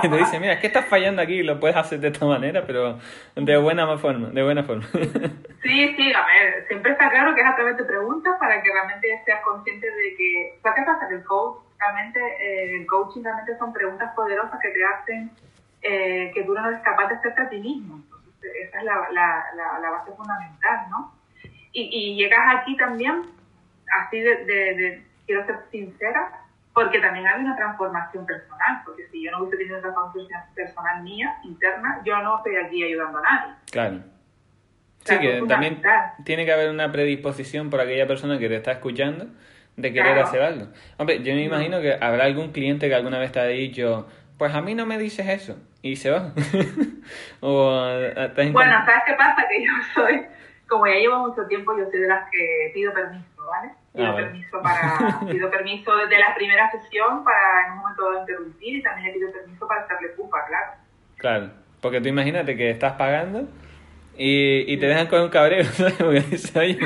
Que 0.00 0.08
te 0.08 0.16
dice, 0.16 0.40
mira, 0.40 0.54
es 0.54 0.60
que 0.60 0.68
estás 0.68 0.86
fallando 0.86 1.20
aquí, 1.20 1.42
lo 1.42 1.60
puedes 1.60 1.76
hacer 1.76 2.00
de 2.00 2.08
esta 2.08 2.24
manera, 2.24 2.64
pero 2.66 2.98
de 3.36 3.56
buena 3.58 3.98
forma, 3.98 4.28
de 4.28 4.42
buena 4.42 4.64
forma. 4.64 4.84
Sí, 5.62 5.94
sí, 5.94 6.10
a 6.14 6.24
ver, 6.24 6.66
siempre 6.68 6.92
está 6.92 7.10
claro 7.10 7.34
que 7.34 7.42
es 7.42 7.46
a 7.46 7.54
través 7.54 7.76
de 7.76 7.84
preguntas 7.84 8.34
para 8.40 8.62
que 8.62 8.72
realmente 8.72 9.22
seas 9.26 9.42
consciente 9.42 9.86
de 9.86 10.16
que, 10.16 10.58
¿sabes 10.62 10.78
qué 10.78 10.86
pasa? 10.86 11.06
El 11.10 11.22
coach, 11.22 11.58
realmente, 11.80 12.20
eh, 12.20 12.80
el 12.80 12.86
coaching 12.86 13.22
realmente 13.22 13.56
son 13.58 13.72
preguntas 13.72 14.12
poderosas 14.14 14.60
que 14.60 14.68
te 14.68 14.84
hacen 14.84 15.30
eh, 15.82 16.30
que 16.34 16.42
tú 16.44 16.52
no 16.52 16.68
eres 16.68 16.80
capaz 16.82 17.08
de 17.08 17.14
hacerte 17.16 17.42
a 17.42 17.48
ti 17.48 17.58
mismo. 17.58 17.96
Entonces, 17.96 18.52
esa 18.62 18.78
es 18.78 18.84
la, 18.84 19.08
la, 19.12 19.44
la, 19.56 19.78
la 19.80 19.90
base 19.90 20.12
fundamental, 20.12 20.86
¿no? 20.90 21.14
Y, 21.72 21.88
y, 21.92 22.16
llegas 22.16 22.56
aquí 22.56 22.76
también, 22.76 23.22
así 24.02 24.20
de, 24.20 24.44
de, 24.44 24.74
de, 24.74 25.06
quiero 25.24 25.46
ser 25.46 25.56
sincera, 25.70 26.40
porque 26.74 26.98
también 27.00 27.26
hay 27.26 27.40
una 27.40 27.56
transformación 27.56 28.26
personal, 28.26 28.82
porque 28.84 29.06
si 29.08 29.22
yo 29.22 29.30
no 29.30 29.38
hubiese 29.38 29.56
tenido 29.56 29.78
una 29.78 29.92
transformación 29.92 30.28
personal 30.54 31.02
mía, 31.02 31.36
interna, 31.44 32.00
yo 32.04 32.18
no 32.22 32.38
estoy 32.38 32.56
aquí 32.56 32.84
ayudando 32.84 33.18
a 33.18 33.22
nadie. 33.22 33.54
Claro. 33.70 34.00
Sí, 35.04 35.18
que 35.18 35.42
también 35.48 35.80
tiene 36.24 36.44
que 36.44 36.52
haber 36.52 36.68
una 36.68 36.92
predisposición 36.92 37.70
por 37.70 37.80
aquella 37.80 38.06
persona 38.06 38.38
que 38.38 38.48
te 38.48 38.56
está 38.56 38.72
escuchando 38.72 39.28
de 39.76 39.92
querer 39.92 40.12
Claro. 40.12 40.26
hacer 40.28 40.42
algo. 40.42 40.66
Hombre, 40.98 41.22
yo 41.22 41.34
me 41.34 41.42
imagino 41.44 41.80
que 41.80 41.96
habrá 42.00 42.24
algún 42.24 42.52
cliente 42.52 42.88
que 42.88 42.94
alguna 42.94 43.18
vez 43.18 43.32
te 43.32 43.40
ha 43.40 43.44
dicho, 43.46 44.06
pues 44.38 44.54
a 44.54 44.60
mí 44.60 44.74
no 44.74 44.86
me 44.86 44.98
dices 44.98 45.28
eso, 45.28 45.56
y 45.82 45.96
se 45.96 46.10
va. 46.10 46.32
o 47.40 47.86
eh, 47.88 48.50
Bueno, 48.52 48.84
¿sabes 48.84 49.02
qué 49.06 49.14
pasa? 49.14 49.46
Que 49.48 49.64
yo 49.64 49.72
soy, 49.94 50.22
como 50.68 50.86
ya 50.86 50.94
llevo 50.94 51.26
mucho 51.28 51.46
tiempo, 51.46 51.76
yo 51.78 51.84
soy 51.90 52.00
de 52.00 52.08
las 52.08 52.28
que 52.30 52.70
pido 52.74 52.92
permiso, 52.92 53.46
¿vale? 53.46 53.72
Pido 53.94 54.06
Ah, 54.06 54.12
vale. 54.12 54.26
permiso 54.26 54.62
para, 54.62 55.20
pido 55.30 55.50
permiso 55.50 55.96
desde 55.96 56.18
la 56.18 56.34
primera 56.34 56.70
sesión 56.70 57.24
para 57.24 57.66
en 57.66 57.72
un 57.72 57.78
momento 57.78 58.02
dado 58.04 58.20
interrumpir 58.20 58.76
y 58.76 58.82
también 58.82 59.08
le 59.08 59.14
pido 59.14 59.32
permiso 59.32 59.66
para 59.66 59.82
estarle 59.82 60.08
pupa, 60.10 60.44
claro. 60.46 60.72
Claro, 61.16 61.50
porque 61.80 62.00
tú 62.00 62.08
imagínate 62.08 62.56
que 62.56 62.70
estás 62.70 62.92
pagando 62.94 63.48
y, 64.22 64.70
y 64.70 64.76
te 64.76 64.84
dejan 64.84 65.06
con 65.06 65.22
un 65.22 65.30
cabreo, 65.30 65.64
¿sabes? 65.72 65.94
Porque 65.94 66.20
dices, 66.20 66.54
oye, 66.54 66.78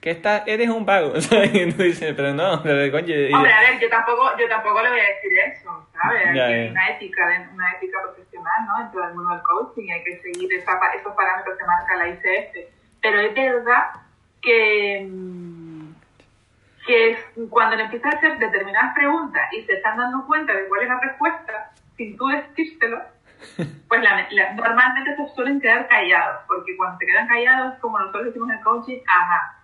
que 0.00 0.10
estás, 0.12 0.44
eres 0.46 0.68
un 0.68 0.86
vago, 0.86 1.20
¿sabes? 1.20 1.52
Y 1.52 1.72
tú 1.72 1.82
dices, 1.82 2.14
pero 2.14 2.32
no, 2.32 2.62
pero 2.62 2.88
coño, 2.92 3.14
Hombre, 3.34 3.52
a 3.52 3.60
ver, 3.62 3.80
yo 3.80 3.88
tampoco, 3.88 4.30
yo 4.38 4.48
tampoco 4.48 4.80
le 4.80 4.90
voy 4.90 5.00
a 5.00 5.08
decir 5.08 5.32
eso, 5.44 5.88
¿sabes? 5.92 6.22
Ya, 6.36 6.46
hay 6.46 6.66
ya. 6.66 6.70
una 6.70 6.88
ética, 6.90 7.48
una 7.52 7.72
ética 7.72 7.98
profesional, 8.02 8.66
¿no? 8.68 8.78
Dentro 8.78 9.04
del 9.04 9.14
mundo 9.14 9.30
del 9.30 9.42
coaching 9.42 9.90
hay 9.90 10.04
que 10.04 10.18
seguir 10.18 10.52
esa 10.52 10.78
esos 10.96 11.12
parámetros 11.16 11.58
que 11.58 11.64
marca 11.64 11.96
la 11.96 12.08
ICF. 12.10 12.70
Pero 13.02 13.20
es 13.20 13.34
verdad 13.34 13.82
que, 14.40 15.04
mm, 15.10 15.94
que 16.86 17.18
cuando 17.50 17.74
le 17.74 17.84
empiezas 17.84 18.14
a 18.14 18.18
hacer 18.18 18.38
determinadas 18.38 18.94
preguntas 18.94 19.52
y 19.52 19.62
se 19.62 19.72
están 19.72 19.98
dando 19.98 20.24
cuenta 20.28 20.52
de 20.52 20.68
cuál 20.68 20.82
es 20.82 20.88
la 20.88 21.00
respuesta, 21.00 21.72
sin 21.96 22.16
tú 22.16 22.28
decírselo, 22.28 23.02
pues 23.88 24.02
la- 24.02 24.26
la- 24.30 24.52
normalmente 24.54 25.16
se 25.16 25.28
suelen 25.34 25.60
quedar 25.60 25.88
callados, 25.88 26.42
porque 26.46 26.76
cuando 26.76 26.98
se 26.98 27.06
quedan 27.06 27.26
callados, 27.28 27.74
como 27.80 27.98
nosotros 27.98 28.26
decimos 28.26 28.48
en 28.50 28.56
el 28.58 28.64
coaching, 28.64 28.98
ajá, 29.06 29.58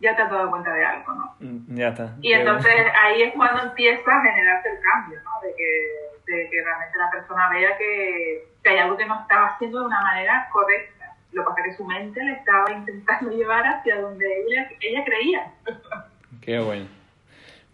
ya 0.00 0.14
te 0.16 0.22
has 0.22 0.30
dado 0.30 0.50
cuenta 0.50 0.72
de 0.72 0.84
algo, 0.84 1.12
¿no? 1.14 1.34
Mm, 1.40 1.76
ya 1.76 1.88
está. 1.88 2.14
Y 2.20 2.32
entonces 2.32 2.72
ahí 3.02 3.22
es 3.22 3.32
cuando 3.34 3.62
empieza 3.62 4.10
a 4.10 4.22
generarse 4.22 4.68
el 4.70 4.78
cambio, 4.80 5.18
¿no? 5.22 5.30
De 5.42 5.54
que, 5.56 6.32
de 6.32 6.50
que 6.50 6.62
realmente 6.64 6.98
la 6.98 7.10
persona 7.10 7.48
vea 7.50 7.76
que, 7.78 8.44
que 8.62 8.70
hay 8.70 8.78
algo 8.78 8.96
que 8.96 9.06
no 9.06 9.20
estaba 9.20 9.46
haciendo 9.48 9.80
de 9.80 9.86
una 9.86 10.00
manera 10.02 10.48
correcta. 10.52 11.04
Lo 11.32 11.42
que 11.42 11.48
pasa 11.50 11.60
es 11.62 11.66
que 11.66 11.76
su 11.76 11.84
mente 11.84 12.22
le 12.22 12.32
estaba 12.32 12.70
intentando 12.72 13.30
llevar 13.36 13.64
hacia 13.66 14.00
donde 14.00 14.26
ella, 14.46 14.68
ella 14.80 15.04
creía. 15.04 15.52
Qué 16.42 16.58
bueno. 16.58 16.86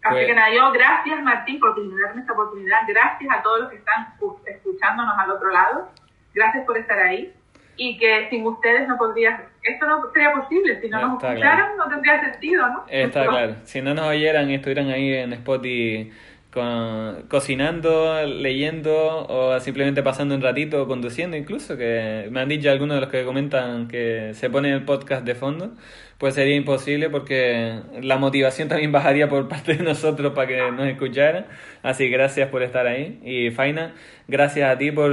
Así 0.03 0.15
Pues- 0.15 0.27
que 0.27 0.35
nada, 0.35 0.49
yo 0.55 0.73
gracias 0.73 1.23
Martín 1.23 1.61
por 1.61 1.75
brindarme 1.75 2.23
esta 2.23 2.33
oportunidad, 2.33 2.79
gracias 2.89 3.31
a 3.39 3.43
todos 3.43 3.61
los 3.61 3.71
que 3.71 3.77
están 3.77 4.07
escu- 4.19 4.39
escuchándonos 4.47 5.15
al 5.19 5.31
otro 5.31 5.51
lado, 5.51 5.89
gracias 6.35 6.65
por 6.65 6.79
estar 6.79 6.99
ahí. 6.99 7.35
Y 7.77 7.97
que 7.99 8.29
sin 8.29 8.47
ustedes 8.47 8.87
no 8.89 8.99
podría, 8.99 9.43
esto 9.63 9.87
no 9.87 10.11
sería 10.13 10.33
posible, 10.33 10.81
si 10.83 10.89
no 10.91 11.01
nos 11.01 11.23
escucharan 11.23 11.77
no 11.79 11.89
tendría 11.89 12.21
sentido, 12.21 12.69
¿no? 12.69 12.85
Está 12.89 13.27
claro. 13.27 13.57
Si 13.65 13.81
no 13.81 13.95
nos 13.95 14.07
oyeran 14.07 14.51
y 14.51 14.55
estuvieran 14.57 14.91
ahí 14.91 15.15
en 15.15 15.33
Spotify 15.35 16.13
con- 16.53 17.23
cocinando, 17.29 18.25
leyendo 18.27 19.27
o 19.29 19.59
simplemente 19.61 20.03
pasando 20.03 20.35
un 20.35 20.43
ratito 20.43 20.83
o 20.83 20.87
conduciendo 20.87 21.37
incluso, 21.37 21.77
que 21.77 22.29
me 22.31 22.41
han 22.41 22.49
dicho 22.49 22.71
algunos 22.71 22.97
de 22.97 23.01
los 23.03 23.11
que 23.11 23.25
comentan 23.25 23.89
que 23.89 24.33
se 24.35 24.51
pone 24.51 24.73
el 24.73 24.85
podcast 24.85 25.25
de 25.25 25.35
fondo, 25.35 25.71
pues 26.19 26.35
sería 26.35 26.55
imposible 26.57 27.09
porque 27.09 27.81
la 28.03 28.19
motivación 28.19 28.69
también 28.69 28.93
bajaría 28.99 29.29
por 29.29 29.49
parte 29.49 29.75
de 29.75 29.83
nosotros 29.85 30.33
para 30.35 30.49
que 30.49 30.71
nos 30.71 30.87
escucharan. 30.87 31.47
Así 31.83 32.05
que 32.05 32.11
gracias 32.11 32.49
por 32.51 32.63
estar 32.63 32.87
ahí. 32.87 33.21
Y 33.25 33.51
Faina, 33.51 33.95
gracias 34.29 34.71
a 34.71 34.77
ti 34.77 34.91
por 34.91 35.11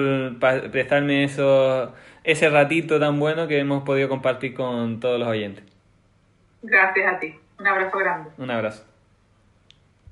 prestarme 0.71 1.23
eso, 1.23 1.93
ese 2.23 2.49
ratito 2.49 2.99
tan 2.99 3.19
bueno 3.19 3.47
que 3.47 3.57
hemos 3.59 3.83
podido 3.83 4.09
compartir 4.09 4.53
con 4.53 4.99
todos 4.99 5.19
los 5.19 5.27
oyentes. 5.29 5.63
Gracias 6.61 7.13
a 7.13 7.19
ti, 7.19 7.35
un 7.59 7.67
abrazo 7.67 7.97
grande. 7.97 8.29
Un 8.37 8.51
abrazo. 8.51 8.96